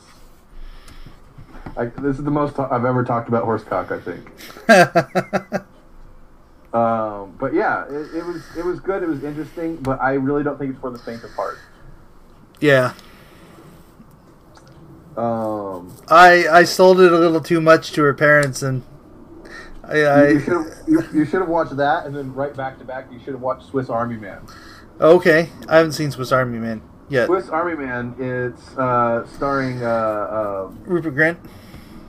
[1.76, 5.64] I, this is the most I've ever talked about horsecock, I think.
[6.72, 9.02] Um, but yeah, it, it was it was good.
[9.02, 11.58] It was interesting, but I really don't think it's for the faint of heart.
[12.60, 12.94] yeah.
[15.16, 18.84] Um, I I sold it a little too much to her parents, and
[19.82, 22.78] I, you I should have you, you should have watched that, and then right back
[22.78, 24.46] to back, you should have watched Swiss Army Man.
[25.00, 25.48] Okay.
[25.68, 27.26] I haven't seen Swiss Army Man yet.
[27.26, 28.14] Swiss Army Man.
[28.18, 31.38] It's uh, starring uh, uh, Rupert Grant.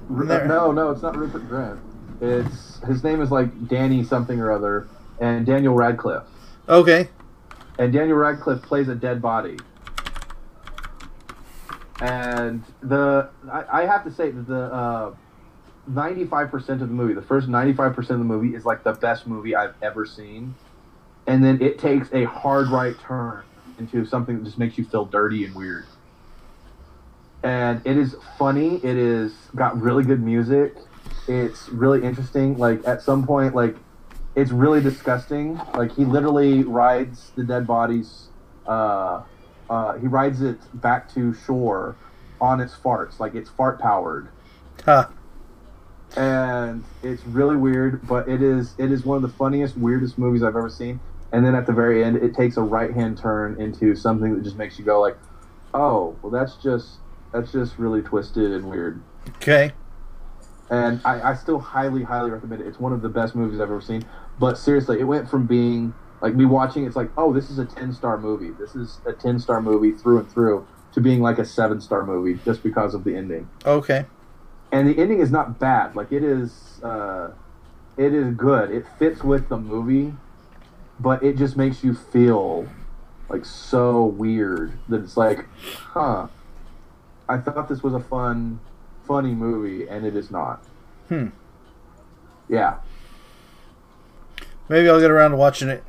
[0.10, 1.80] Ru- no, no, it's not Rupert Grant.
[2.20, 4.88] It's his name is like Danny something or other,
[5.20, 6.28] and Daniel Radcliffe.
[6.70, 7.10] Okay.
[7.80, 9.58] and Daniel Radcliffe plays a dead body.
[12.00, 15.16] And the I, I have to say that the
[15.88, 18.66] ninety five percent of the movie, the first ninety five percent of the movie is
[18.66, 20.56] like the best movie I've ever seen,
[21.28, 23.44] and then it takes a hard right turn
[23.78, 25.86] into something that just makes you feel dirty and weird.
[27.44, 28.76] And it is funny.
[28.84, 30.76] It is got really good music.
[31.28, 32.58] It's really interesting.
[32.58, 33.78] Like at some point, like
[34.36, 35.60] it's really disgusting.
[35.76, 38.30] Like he literally rides the dead bodies.
[38.66, 39.24] Uh,
[39.70, 41.98] uh, he rides it back to shore
[42.40, 43.20] on its farts.
[43.20, 44.30] Like it's fart powered,
[44.86, 45.08] Huh.
[46.16, 48.08] And it's really weird.
[48.08, 51.00] But it is it is one of the funniest, weirdest movies I've ever seen.
[51.32, 54.44] And then at the very end, it takes a right hand turn into something that
[54.44, 55.18] just makes you go like,
[55.74, 57.00] "Oh, well, that's just
[57.34, 59.06] that's just really twisted and weird."
[59.38, 59.72] Okay.
[60.70, 62.68] and I, I still highly, highly recommend it.
[62.68, 64.04] It's one of the best movies I've ever seen.
[64.40, 66.86] But seriously, it went from being like me watching.
[66.86, 68.52] It's like, oh, this is a ten star movie.
[68.52, 70.68] This is a ten star movie through and through.
[70.94, 73.50] To being like a seven star movie just because of the ending.
[73.66, 74.08] Okay.
[74.72, 75.96] And the ending is not bad.
[75.96, 77.32] Like it is, uh,
[77.98, 78.72] it is good.
[78.72, 80.14] It fits with the movie,
[81.00, 82.68] but it just makes you feel
[83.30, 85.46] like so weird that it's like,
[85.94, 86.28] huh.
[87.30, 88.60] I thought this was a fun,
[89.08, 90.64] funny movie, and it is not.
[91.08, 91.28] Hmm.
[92.50, 92.80] Yeah,
[94.68, 95.84] Maybe I'll get around to watching it.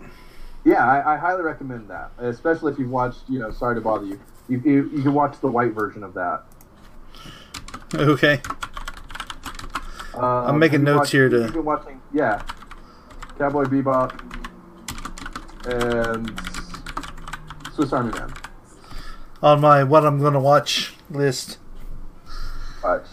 [0.64, 3.20] yeah, I, I highly recommend that, especially if you've watched.
[3.28, 4.20] You know, sorry to bother you.
[4.48, 6.42] You, you, you can watch the white version of that.
[7.94, 8.40] Okay.
[10.14, 12.42] Um, I'm making notes here to- You've been watching, yeah,
[13.38, 14.12] Cowboy Bebop
[15.66, 16.30] and
[17.74, 18.32] Swiss Army Man.
[19.42, 21.58] On my what I'm gonna watch list.
[22.84, 23.04] Watch.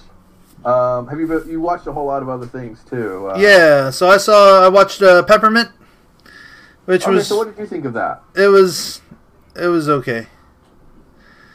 [0.66, 3.30] Um, have you been, you watched a whole lot of other things too?
[3.32, 3.90] Uh, Yeah.
[3.92, 4.66] So I saw.
[4.66, 5.70] I watched uh, Peppermint,
[6.86, 8.22] which Okay, was so what did you think of that?
[8.36, 9.02] it was
[9.56, 10.28] it was okay.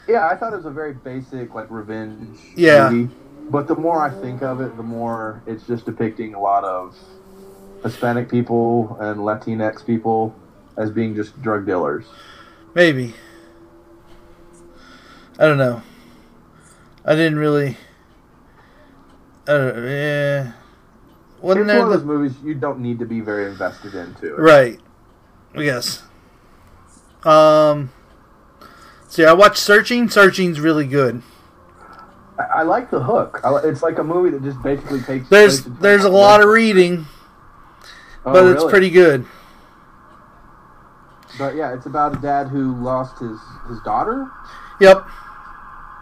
[0.07, 2.89] Yeah, I thought it was a very basic like revenge Yeah.
[2.89, 3.13] movie.
[3.49, 6.95] But the more I think of it, the more it's just depicting a lot of
[7.83, 10.35] Hispanic people and Latinx people
[10.77, 12.05] as being just drug dealers.
[12.73, 13.13] Maybe.
[15.37, 15.81] I don't know.
[17.03, 17.77] I didn't really.
[19.47, 19.87] I don't know.
[19.87, 20.51] Yeah.
[21.41, 24.35] Wasn't it's there one of those movies you don't need to be very invested into.
[24.35, 24.39] It.
[24.39, 24.79] right?
[25.55, 26.03] Yes.
[27.23, 27.91] Um.
[29.07, 30.09] See, I watched Searching.
[30.09, 31.21] Searching's really good.
[32.37, 33.39] I, I like the hook.
[33.43, 35.29] I, it's like a movie that just basically takes.
[35.29, 37.05] There's there's a lot of reading,
[38.25, 38.69] Oh, but it's really?
[38.71, 39.25] pretty good.
[41.37, 44.27] But yeah, it's about a dad who lost his his daughter
[44.79, 45.05] Yep.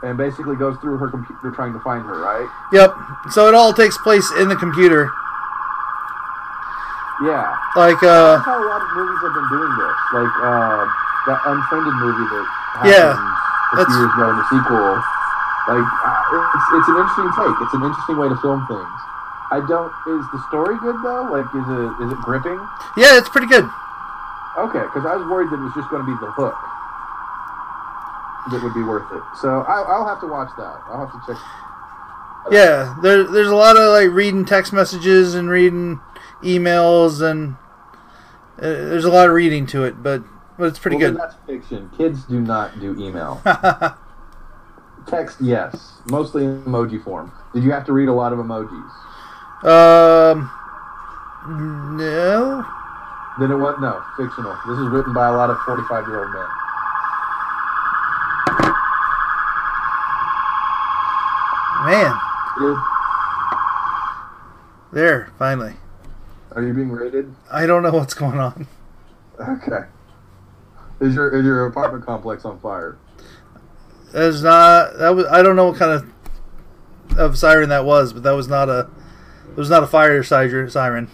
[0.03, 2.19] and basically goes through her computer trying to find her.
[2.21, 2.49] Right?
[2.71, 2.93] Yep.
[3.31, 5.11] So it all takes place in the computer.
[7.23, 7.55] Yeah.
[7.77, 9.97] Like That's uh how a lot of movies have been doing this.
[10.13, 10.81] Like uh,
[11.29, 14.91] that Unfriended movie that happened Yeah, a that's- few years ago in the sequel.
[15.67, 17.55] Like uh, it's it's an interesting take.
[17.63, 18.99] It's an interesting way to film things.
[19.51, 19.93] I don't.
[20.11, 21.29] Is the story good though?
[21.31, 22.59] Like, is it is it gripping?
[22.97, 23.63] yeah, it's pretty good.
[24.57, 26.53] Okay, because I was worried that it was just going to be the hook
[28.51, 29.23] that would be worth it.
[29.41, 30.83] So I, I'll have to watch that.
[30.91, 31.41] I'll have to check.
[32.51, 36.01] Yeah, there there's a lot of like reading text messages and reading
[36.43, 37.55] emails and
[38.57, 40.23] uh, there's a lot of reading to it, but
[40.57, 41.21] but it's pretty Well, good.
[41.21, 41.89] That's fiction.
[41.97, 43.41] Kids do not do email.
[45.13, 47.31] Text, yes, mostly in emoji form.
[47.53, 48.89] Did you have to read a lot of emojis?
[49.63, 50.49] um,
[51.97, 52.65] no.
[53.39, 54.55] Then it was no fictional.
[54.67, 56.47] This is written by a lot of forty-five-year-old men.
[61.85, 62.17] Man,
[62.61, 62.77] Is-
[64.93, 65.73] there finally.
[66.55, 67.33] Are you being raided?
[67.51, 68.67] I don't know what's going on.
[69.39, 69.85] Okay.
[71.01, 72.97] Is your is your apartment complex on fire?
[74.13, 78.23] That's not that was I don't know what kind of of siren that was, but
[78.23, 78.87] that was not a
[79.49, 80.69] it was not a fire siren.
[80.69, 81.09] Siren.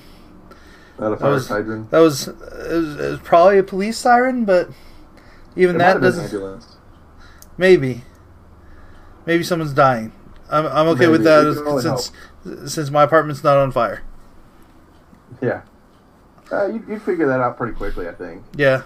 [0.99, 1.89] Not a fire was- hydrant.
[1.91, 4.69] That was it, was it was probably a police siren, but
[5.55, 6.65] even It that doesn't.
[7.57, 8.03] Maybe.
[9.25, 10.11] Maybe someone's dying.
[10.49, 12.11] I'm, I'm okay with that only since
[12.73, 14.01] since my apartment's not on fire.
[15.41, 15.61] Yeah.
[16.51, 18.43] Uh, you you figure that out pretty quickly, I think.
[18.55, 18.83] Yeah.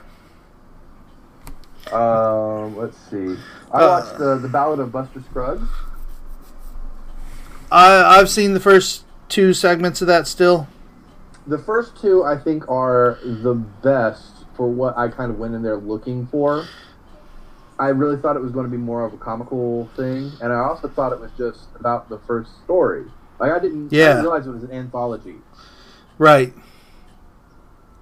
[1.91, 3.35] Um, let's see.
[3.73, 5.67] I Uh, watched the the Ballad of Buster Scruggs.
[7.71, 10.67] I I've seen the first two segments of that still.
[11.47, 15.63] The first two, I think, are the best for what I kind of went in
[15.63, 16.65] there looking for.
[17.79, 20.57] I really thought it was going to be more of a comical thing, and I
[20.57, 23.05] also thought it was just about the first story.
[23.39, 25.35] Like I didn't, I didn't realize it was an anthology.
[26.19, 26.53] Right.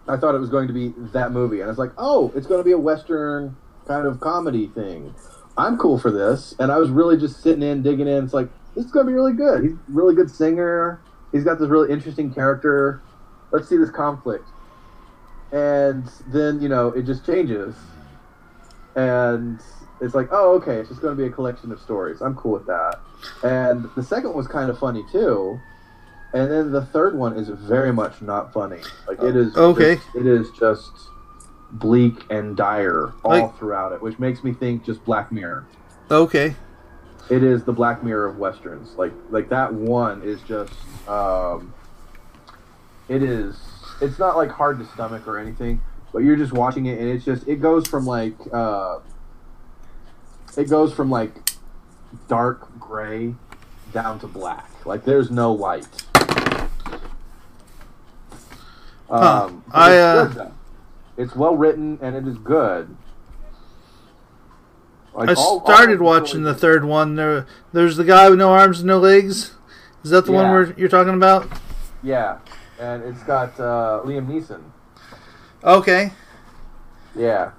[0.08, 2.46] I thought it was going to be that movie, and I was like, oh, it's
[2.46, 3.56] going to be a western
[3.88, 5.16] kind of comedy thing.
[5.58, 8.24] I'm cool for this, and I was really just sitting in, digging in.
[8.24, 9.64] It's like this is going to be really good.
[9.64, 11.02] He's a really good singer.
[11.32, 13.02] He's got this really interesting character.
[13.52, 14.48] Let's see this conflict,
[15.52, 17.76] and then you know it just changes,
[18.96, 19.60] and
[20.02, 22.22] it's like, oh, okay, it's just going to be a collection of stories.
[22.22, 23.00] I'm cool with that.
[23.44, 25.60] And the second one was kind of funny too.
[26.34, 28.80] And then the third one is very much not funny.
[29.08, 29.56] Like it is.
[29.56, 29.96] Okay.
[29.96, 30.92] just- it is just
[31.72, 35.66] bleak and dire all Like- throughout it, which makes me think just Black Mirror.
[36.10, 36.56] Okay.
[37.30, 38.96] It is the Black Mirror of westerns.
[38.98, 40.74] Like like that one is just.
[41.08, 41.74] Um,
[43.08, 43.58] it is.
[44.02, 47.24] It's not like hard to stomach or anything, but you're just watching it, and it's
[47.24, 48.36] just it goes from like.
[48.52, 49.00] Uh,
[50.58, 51.52] it goes from like
[52.28, 53.34] dark gray
[53.94, 54.70] down to black.
[54.86, 55.88] Like there's no light.
[59.10, 60.52] Um, I, uh.
[61.18, 62.96] It's well written and it is good.
[65.14, 67.16] Like, I all- all started the watching the third one.
[67.16, 69.52] There, there's the guy with no arms and no legs.
[70.04, 70.52] Is that the one Yeah.
[70.52, 71.48] where you're talking about?
[72.02, 72.38] Yeah,
[72.80, 74.62] and it's got uh, Liam Neeson.
[75.64, 76.12] Okay.
[77.16, 77.52] Yeah,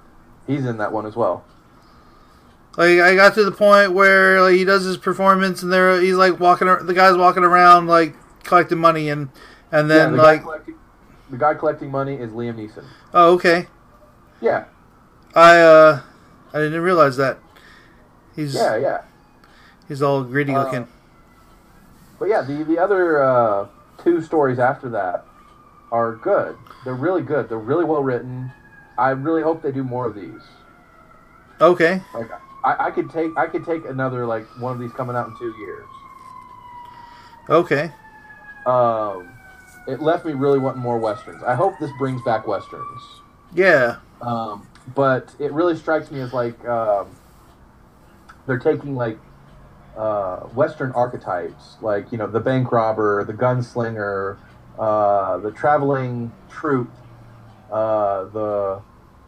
[0.47, 1.45] he's in that one as well.
[2.75, 6.15] Like I got to the point where like, he does his performance, and there he's
[6.15, 6.67] like walking.
[6.67, 9.29] The guy's walking around like collecting money, and
[9.71, 10.75] and yeah, then the like, collecting,
[11.33, 12.85] the guy collecting money is Liam Neeson.
[13.13, 13.65] oh okay.
[14.39, 14.65] Yeah,
[15.33, 16.01] I uh,
[16.53, 17.39] I didn't realize that.
[18.35, 19.01] He's yeah, yeah.
[19.87, 20.87] he's all gritty Uh, looking.
[22.19, 23.67] But yeah, the the other uh,
[24.03, 25.25] two stories after that
[25.91, 26.55] are good.
[26.85, 27.49] They're really good.
[27.49, 28.51] They're really well written.
[28.97, 30.41] I really hope they do more of these.
[31.59, 31.99] Okay.
[32.13, 32.29] Like
[32.63, 35.37] I, I could take I could take another like one of these coming out in
[35.39, 35.87] two years.
[37.49, 37.91] Okay.
[38.67, 39.32] Um,
[39.87, 41.43] it left me really wanting more westerns.
[41.43, 43.01] I hope this brings back westerns.
[43.53, 43.97] Yeah.
[44.21, 47.07] Um, but it really strikes me as like um,
[48.45, 49.17] they're taking like
[49.97, 54.37] uh, Western archetypes, like you know the bank robber, the gunslinger,
[54.79, 56.91] uh, the traveling troupe,
[57.71, 58.81] uh, the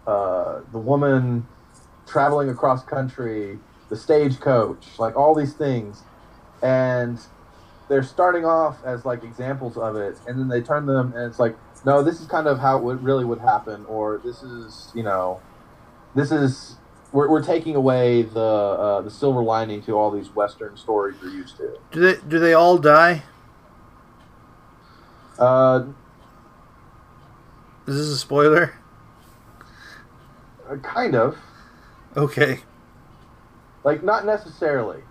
[0.07, 1.45] uh, the woman
[2.07, 6.03] traveling across country, the stagecoach, like all these things,
[6.61, 7.19] and
[7.87, 11.39] they're starting off as like examples of it, and then they turn them, and it's
[11.39, 11.55] like,
[11.85, 15.03] no, this is kind of how it would, really would happen, or this is, you
[15.03, 15.39] know,
[16.15, 16.77] this is
[17.11, 21.31] we're, we're taking away the uh, the silver lining to all these Western stories you're
[21.31, 21.77] used to.
[21.91, 23.23] Do they do they all die?
[25.37, 25.83] Uh,
[27.87, 28.73] Is this a spoiler?
[30.69, 31.37] uh, kind of,
[32.17, 32.61] Okay.
[33.83, 35.03] like not necessarily.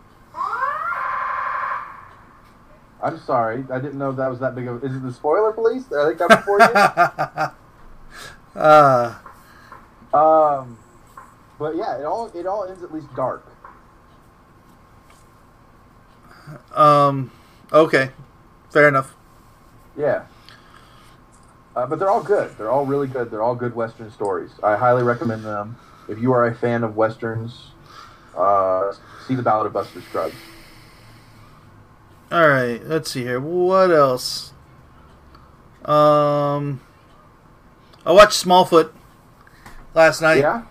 [3.05, 4.83] I'm sorry, I didn't know that was that big of.
[4.83, 5.85] Is it the spoiler police?
[5.93, 6.67] Are they coming for you?
[8.61, 9.15] uh,
[10.13, 10.79] Um,
[11.59, 13.47] but yeah, it all it all ends at least dark.
[16.75, 17.31] um,
[17.73, 18.11] okay.
[18.71, 19.15] Fair enough.
[19.97, 20.25] Yeah.
[21.77, 22.57] Uh, but they're all good.
[22.57, 23.31] They're all really good.
[23.31, 24.51] They're all good Western stories.
[24.63, 25.77] I highly recommend them.
[26.09, 27.71] If you are a fan of Westerns,
[28.37, 28.93] uh,
[29.27, 30.35] see The Ballad of Buster Scruggs.
[32.31, 32.85] All right.
[32.85, 33.41] Let's see here.
[33.41, 34.53] What else?
[35.85, 36.81] Um,
[38.07, 38.91] I watched Smallfoot
[39.95, 40.39] last night.
[40.39, 40.65] Yeah?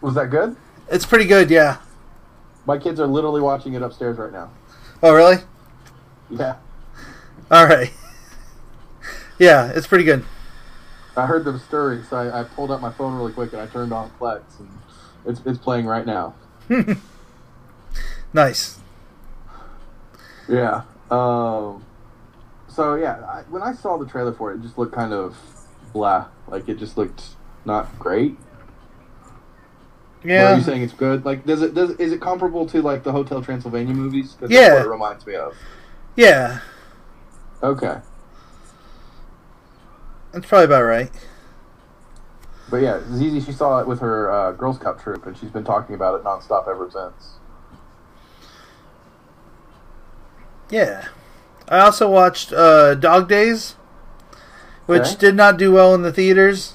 [0.00, 0.56] Was that good?
[0.90, 1.50] It's pretty good.
[1.50, 1.78] Yeah.
[2.66, 4.50] My kids are literally watching it upstairs right now.
[5.02, 5.36] Oh, really?
[6.30, 6.56] Yeah.
[7.50, 7.92] All right.
[9.38, 10.24] yeah, it's pretty good.
[11.16, 13.66] I heard them stirring, so I, I pulled out my phone really quick and I
[13.66, 14.68] turned on Plex, and
[15.26, 16.34] it's, it's playing right now.
[18.32, 18.78] nice.
[20.48, 20.82] Yeah.
[21.10, 21.84] Um,
[22.68, 25.36] so yeah, I, when I saw the trailer for it, it just looked kind of
[25.92, 26.26] blah.
[26.48, 27.22] Like it just looked
[27.64, 28.36] not great.
[30.22, 30.56] But Are Yeah.
[30.56, 31.24] you saying it's good?
[31.24, 34.36] Like, does it does is it comparable to like the Hotel Transylvania movies?
[34.40, 34.60] 'Cause Yeah.
[34.60, 35.54] that's what it reminds me of.
[36.16, 36.60] Yeah.
[37.62, 37.98] Okay,
[40.32, 41.10] That's probably about right.
[42.68, 45.64] but yeah, Zizi she saw it with her uh, Girl Scout troop, and she's been
[45.64, 47.34] talking about it nonstop ever since.
[50.70, 51.08] Yeah.
[51.68, 53.72] I also watched uh, Dog Days,
[54.86, 55.16] which Okay.
[55.18, 56.74] did not do well in the theaters,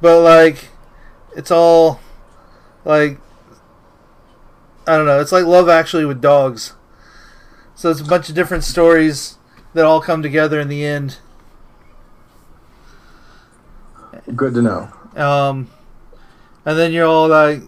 [0.00, 0.68] but like,
[1.36, 2.00] it's all
[2.84, 3.18] like
[4.86, 5.20] I don't know.
[5.20, 6.74] It's like Love Actually with dogs.
[7.74, 9.38] So it's a bunch of different stories
[9.72, 11.18] that all come together in the end.
[14.34, 14.88] Good to know.
[15.16, 15.70] Um,
[16.64, 17.62] and then you're all like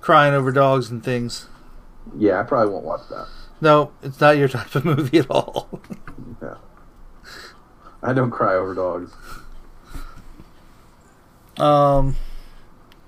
[0.00, 1.48] crying over dogs and things.
[2.16, 3.26] Yeah, I probably won't watch that.
[3.66, 5.68] No, it's not your type of movie at all.
[6.40, 6.54] Yeah,
[8.00, 9.12] I don't cry over dogs.
[11.58, 12.14] um,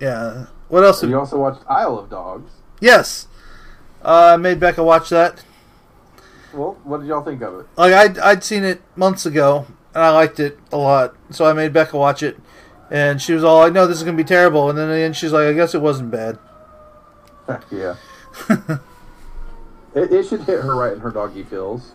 [0.00, 0.46] yeah.
[0.68, 1.00] What else?
[1.00, 2.50] So you also watched Isle of Dogs.
[2.80, 3.28] Yes.
[4.02, 5.44] Uh, I made Becca watch that.
[6.52, 7.66] Well, what did y'all think of it?
[7.76, 11.52] Like I'd I'd seen it months ago and I liked it a lot, so I
[11.52, 12.36] made Becca watch it,
[12.90, 15.02] and she was all like, "No, this is gonna be terrible," and then in the
[15.02, 16.38] end she's like, "I guess it wasn't bad."
[17.70, 17.94] yeah,
[20.02, 21.92] it, it should hit her right in her doggy feels.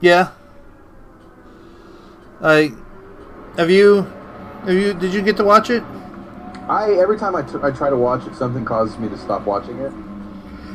[0.00, 0.30] Yeah.
[2.40, 2.72] Like,
[3.56, 4.02] have you,
[4.64, 5.82] have you, did you get to watch it?
[6.68, 9.46] I every time I, t- I try to watch it, something causes me to stop
[9.46, 9.92] watching it.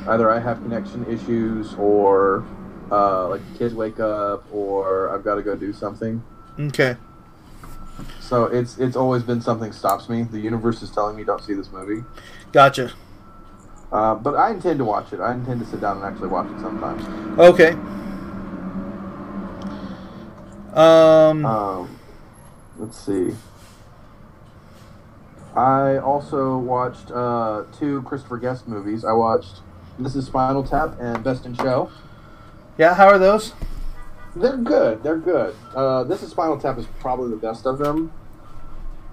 [0.07, 2.45] Either I have connection issues, or
[2.91, 6.23] uh, like kids wake up, or I've got to go do something.
[6.59, 6.95] Okay.
[8.19, 10.23] So it's it's always been something stops me.
[10.23, 12.03] The universe is telling me don't see this movie.
[12.51, 12.93] Gotcha.
[13.91, 15.19] Uh, but I intend to watch it.
[15.19, 17.39] I intend to sit down and actually watch it sometime.
[17.39, 17.72] Okay.
[20.73, 21.45] Um.
[21.45, 21.99] Um,
[22.77, 23.35] let's see.
[25.55, 29.03] I also watched uh, two Christopher Guest movies.
[29.03, 29.61] I watched
[29.97, 31.89] This is Spinal Tap and Best in Show.
[32.77, 32.93] yeah.
[32.93, 33.53] How are those?
[34.35, 35.01] They're good.
[35.01, 35.55] They're good.
[35.73, 38.11] Uh, this is Spinal Tap is probably the best of them,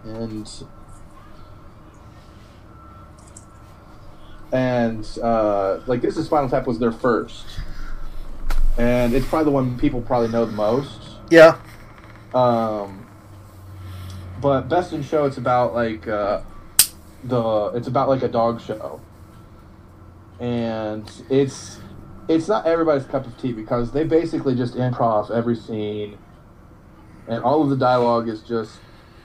[0.04, 0.46] and
[4.54, 7.44] and uh, like this is Spinal Tap was their first,
[8.78, 11.00] and it's probably the one people probably know the most.
[11.28, 11.58] Yeah.
[12.32, 13.04] Um,
[14.40, 16.42] but Best in Show, it's about like uh,
[17.24, 19.00] the it's about like a dog show,
[20.38, 21.80] and it's
[22.28, 26.16] it's not everybody's cup of tea because they basically just improv every scene,
[27.26, 28.78] and all of the dialogue is just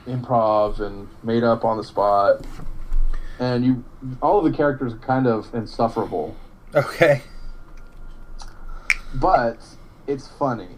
[0.08, 2.44] improv and made up on the spot,
[3.40, 3.84] and you
[4.22, 6.36] all of the characters are kind of insufferable,
[6.74, 7.22] Okay.
[9.14, 9.58] but
[10.06, 10.68] it's funny.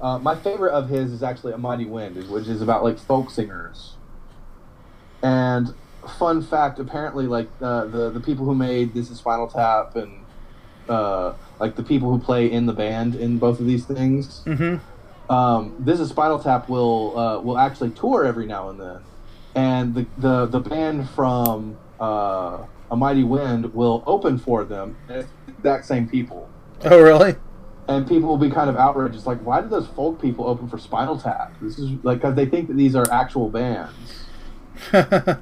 [0.00, 3.30] Uh, my favorite of his is actually A Mighty Wind, which is about like folk
[3.30, 3.94] singers.
[5.22, 5.74] And
[6.18, 10.24] fun fact, apparently, like uh, the the people who made This Is Spinal Tap and
[10.88, 14.42] uh, like the people who play in the band in both of these things.
[14.46, 15.30] Mm-hmm.
[15.30, 19.00] Um, this is Spinal Tap will uh, will actually tour every now and then,
[19.54, 24.96] and the the, the band from uh, A Mighty Wind will open for them.
[25.08, 26.48] And it's the exact same people,
[26.84, 27.36] Oh, really?
[27.88, 29.14] and people will be kind of outraged.
[29.16, 31.52] It's like, why do those folk people open for Spinal Tap?
[31.60, 34.24] This is like because they think that these are actual bands.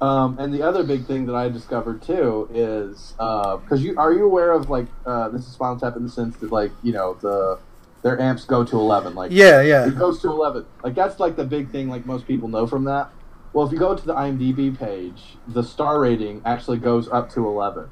[0.00, 4.24] Um, and the other big thing that I discovered too is because you are you
[4.24, 7.14] aware of like uh, this is Spinal Tap in the sense that like you know
[7.14, 7.58] the
[8.02, 9.88] their amps go to eleven like yeah, yeah.
[9.88, 12.84] it goes to eleven like that's like the big thing like most people know from
[12.84, 13.10] that.
[13.52, 17.46] Well, if you go to the IMDb page, the star rating actually goes up to
[17.46, 17.90] eleven.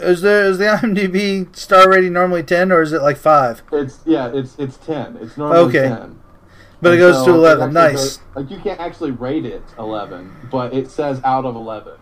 [0.00, 3.62] Is there is the IMDb star rating normally ten or is it like five?
[3.72, 5.16] It's yeah, it's it's ten.
[5.20, 5.88] It's normally Okay.
[5.88, 6.18] ten.
[6.80, 7.72] But it goes so to eleven.
[7.72, 11.94] Nice, goes- like you can't actually rate it eleven, but it says out of eleven.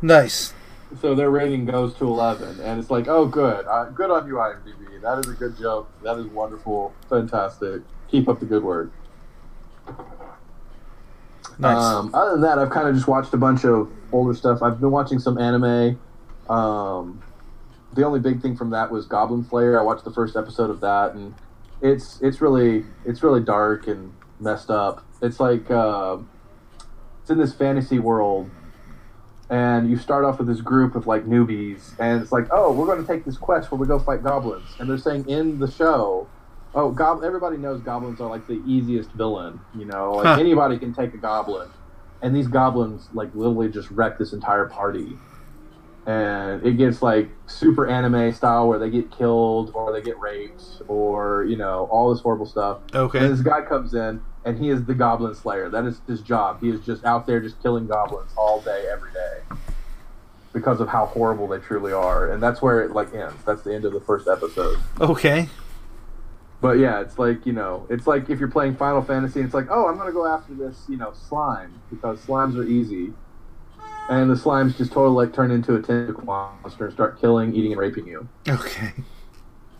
[0.00, 0.54] nice.
[1.00, 4.34] So their rating goes to 11, and it's like, oh, good, uh, good on you,
[4.34, 5.00] IMDb.
[5.00, 5.88] That is a good joke.
[6.02, 7.80] That is wonderful, fantastic.
[8.10, 8.92] Keep up the good work.
[11.58, 11.76] Nice.
[11.76, 14.62] Um, other than that, I've kind of just watched a bunch of older stuff.
[14.62, 15.98] I've been watching some anime.
[16.48, 17.22] Um,
[17.94, 19.78] the only big thing from that was Goblin Slayer.
[19.78, 21.34] I watched the first episode of that, and
[21.80, 25.04] it's it's really it's really dark and messed up.
[25.20, 26.18] It's like uh,
[27.20, 28.50] it's in this fantasy world,
[29.50, 32.86] and you start off with this group of like newbies, and it's like, oh, we're
[32.86, 35.70] going to take this quest where we go fight goblins, and they're saying in the
[35.70, 36.26] show.
[36.74, 39.60] Oh, gob- everybody knows goblins are like the easiest villain.
[39.76, 40.36] You know, like Huh.
[40.40, 41.68] anybody can take a goblin,
[42.22, 45.18] and these goblins like literally just wreck this entire party.
[46.04, 50.64] And it gets like super anime style where they get killed or they get raped
[50.88, 52.78] or you know all this horrible stuff.
[52.92, 53.18] Okay.
[53.20, 55.68] And this guy comes in and he is the Goblin Slayer.
[55.68, 56.60] That is his job.
[56.60, 59.56] He is just out there just killing goblins all day, every day,
[60.52, 62.32] because of how horrible they truly are.
[62.32, 63.36] And that's where it like ends.
[63.46, 64.78] That's the end of the first episode.
[65.00, 65.48] Okay.
[66.62, 69.66] But yeah, it's like you know, it's like if you're playing Final Fantasy, it's like,
[69.68, 73.12] oh, I'm gonna go after this, you know, slime because slimes are easy,
[74.08, 77.72] and the slimes just totally like turn into a tentacle monster and start killing, eating,
[77.72, 78.28] and raping you.
[78.48, 78.92] Okay.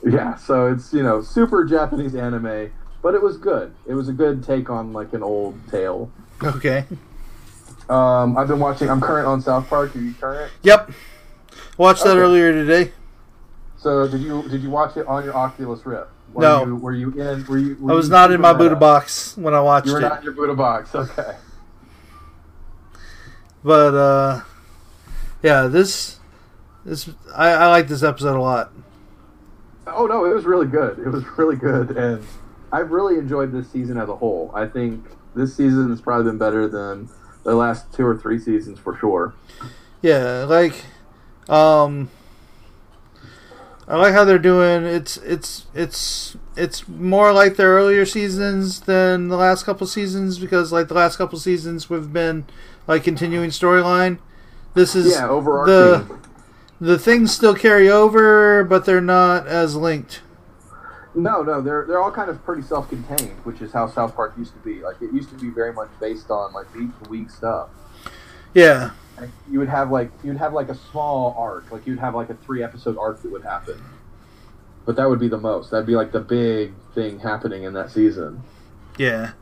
[0.05, 3.73] Yeah, so it's you know super Japanese anime, but it was good.
[3.87, 6.11] It was a good take on like an old tale.
[6.43, 6.85] Okay.
[7.89, 8.91] Um, I've been watching.
[8.91, 9.95] I'm current on South Park.
[9.95, 10.51] Are you current?
[10.63, 10.91] Yep.
[11.79, 12.21] Watched that Okay.
[12.21, 12.91] earlier today.
[13.77, 16.11] So did you did you watch it on your Oculus Rift?
[16.33, 16.65] Were No.
[16.67, 17.45] You, were you in?
[17.47, 17.77] Were you?
[17.81, 18.53] Were I was you not in my?
[18.53, 20.03] Buddha box when I watched You were it.
[20.03, 20.95] not in your Buddha box.
[20.95, 21.37] Okay.
[23.65, 24.41] But uh
[25.43, 26.19] yeah, this
[26.85, 28.73] this I, I like this episode a lot.
[29.87, 30.99] Oh no, it was really good.
[30.99, 32.25] It was really good, and
[32.73, 34.51] I've really enjoyed this season as a whole.
[34.55, 35.05] I think
[35.35, 37.09] this season has probably been better than
[37.45, 39.35] the last two or three seasons for sure.
[40.01, 40.75] Yeah, like
[41.49, 42.11] um
[43.89, 49.29] I like how they're doing it's it's it's it's more like their earlier seasons than
[49.29, 52.45] the last couple seasons because like the last couple seasons we've been
[52.87, 54.19] like continuing storyline.
[54.75, 56.19] This is Yeah, overarching.
[56.81, 60.23] the things still carry over but they're not as linked.
[61.15, 64.55] No, no, they're they're all kind of pretty self-contained, which is how South Park used
[64.55, 64.81] to be.
[64.83, 67.69] Like it used to be very much based on like week to week stuff.
[68.55, 68.91] Yeah.
[69.51, 72.35] You would have like you'd have like a small arc, like you'd have like a
[72.35, 73.83] three episode arc that would happen.
[74.85, 75.71] But that would be the most.
[75.71, 78.43] That'd be like the big thing happening in that season.
[78.99, 79.33] Yeah.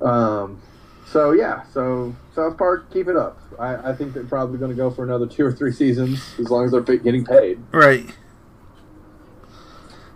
[0.00, 0.60] Um,
[1.06, 3.38] so yeah, so South Park, keep it up.
[3.58, 6.50] I, I think they're probably going to go for another two or three seasons as
[6.50, 7.62] long as they're getting paid.
[7.72, 8.06] Right.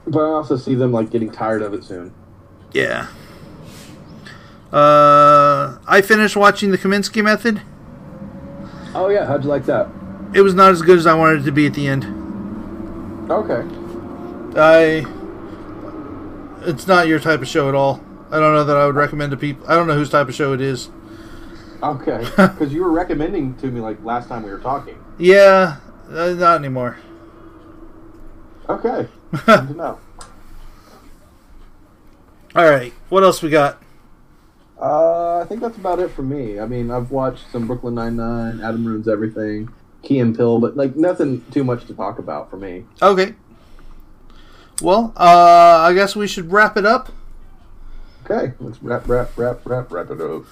[0.07, 2.13] But I also see them like getting tired of it soon.
[2.73, 3.07] Yeah.
[4.73, 7.63] Uh, I finished watching the Kominsky Method.
[8.95, 9.89] Oh yeah, how'd you like that?
[10.35, 12.05] It was not as good as I wanted it to be at the end.
[13.31, 13.63] Okay.
[14.57, 15.07] I.
[16.69, 18.03] It's not your type of show at all.
[18.31, 19.67] I don't know that I would recommend to people.
[19.69, 20.91] I don't know whose type of show it is.
[21.83, 22.25] Okay.
[22.37, 25.03] Because you were recommending to me like last time we were talking.
[25.19, 25.79] Yeah,
[26.11, 26.99] uh, not anymore.
[28.69, 29.09] Okay.
[29.47, 29.99] Good to know.
[32.55, 33.81] All right, what else we got?
[34.81, 36.59] Uh, I think that's about it for me.
[36.59, 39.69] I mean, I've watched some Brooklyn Nine Nine, Adam Ruins Everything,
[40.03, 42.85] Key and Peele, but like nothing too much to talk about for me.
[43.03, 43.35] Okay.
[44.81, 47.13] Well, uh, I guess we should wrap it up.
[48.25, 50.45] Okay, let's wrap, wrap, wrap, wrap, wrap it up.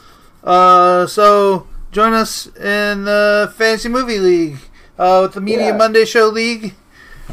[0.44, 4.58] Uh, so join us in the Fantasy Movie League
[4.98, 5.76] uh, with the Media Yeah.
[5.76, 6.74] Monday Show League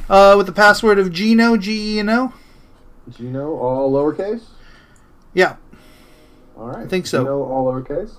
[0.09, 2.33] uh, with the password of Gino G E N O.
[3.19, 4.43] Know all lowercase?
[5.33, 5.57] Yeah.
[6.57, 6.85] All right.
[6.85, 7.19] I think so.
[7.19, 8.11] You know all lowercase.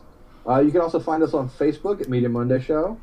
[0.49, 2.99] Uh, you can also find us on Facebook at Media Monday Show.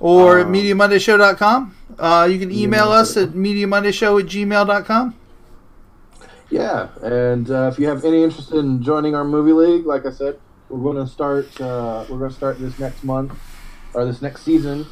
[0.00, 1.76] or Um, MediaMondayShow.com.
[1.98, 5.14] Uh, you can email Media us at MediaMondayShow at gmail.com.
[6.50, 10.10] Yeah, and uh, if you have any interest in joining our movie league, like I
[10.10, 10.38] said,
[10.70, 11.60] we're going to start.
[11.60, 13.32] Uh, we're going to start this next month
[13.94, 14.86] or this next season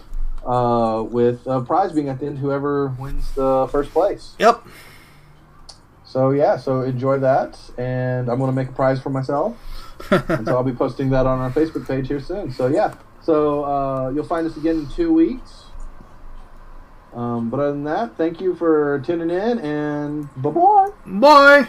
[0.45, 2.39] uh, with a prize being at the end.
[2.39, 4.35] Whoever wins the first place.
[4.39, 4.67] Yep.
[6.17, 9.55] So yeah, so enjoy that, and I'm going to make a prize for myself.
[10.11, 12.51] and so I'll be posting that on our Facebook page here soon.
[12.51, 15.65] So yeah, so uh, you'll find us again in two weeks.
[17.13, 20.89] Um, but other than that, thank you for tuning in, and bye bye.
[21.05, 21.69] Bye.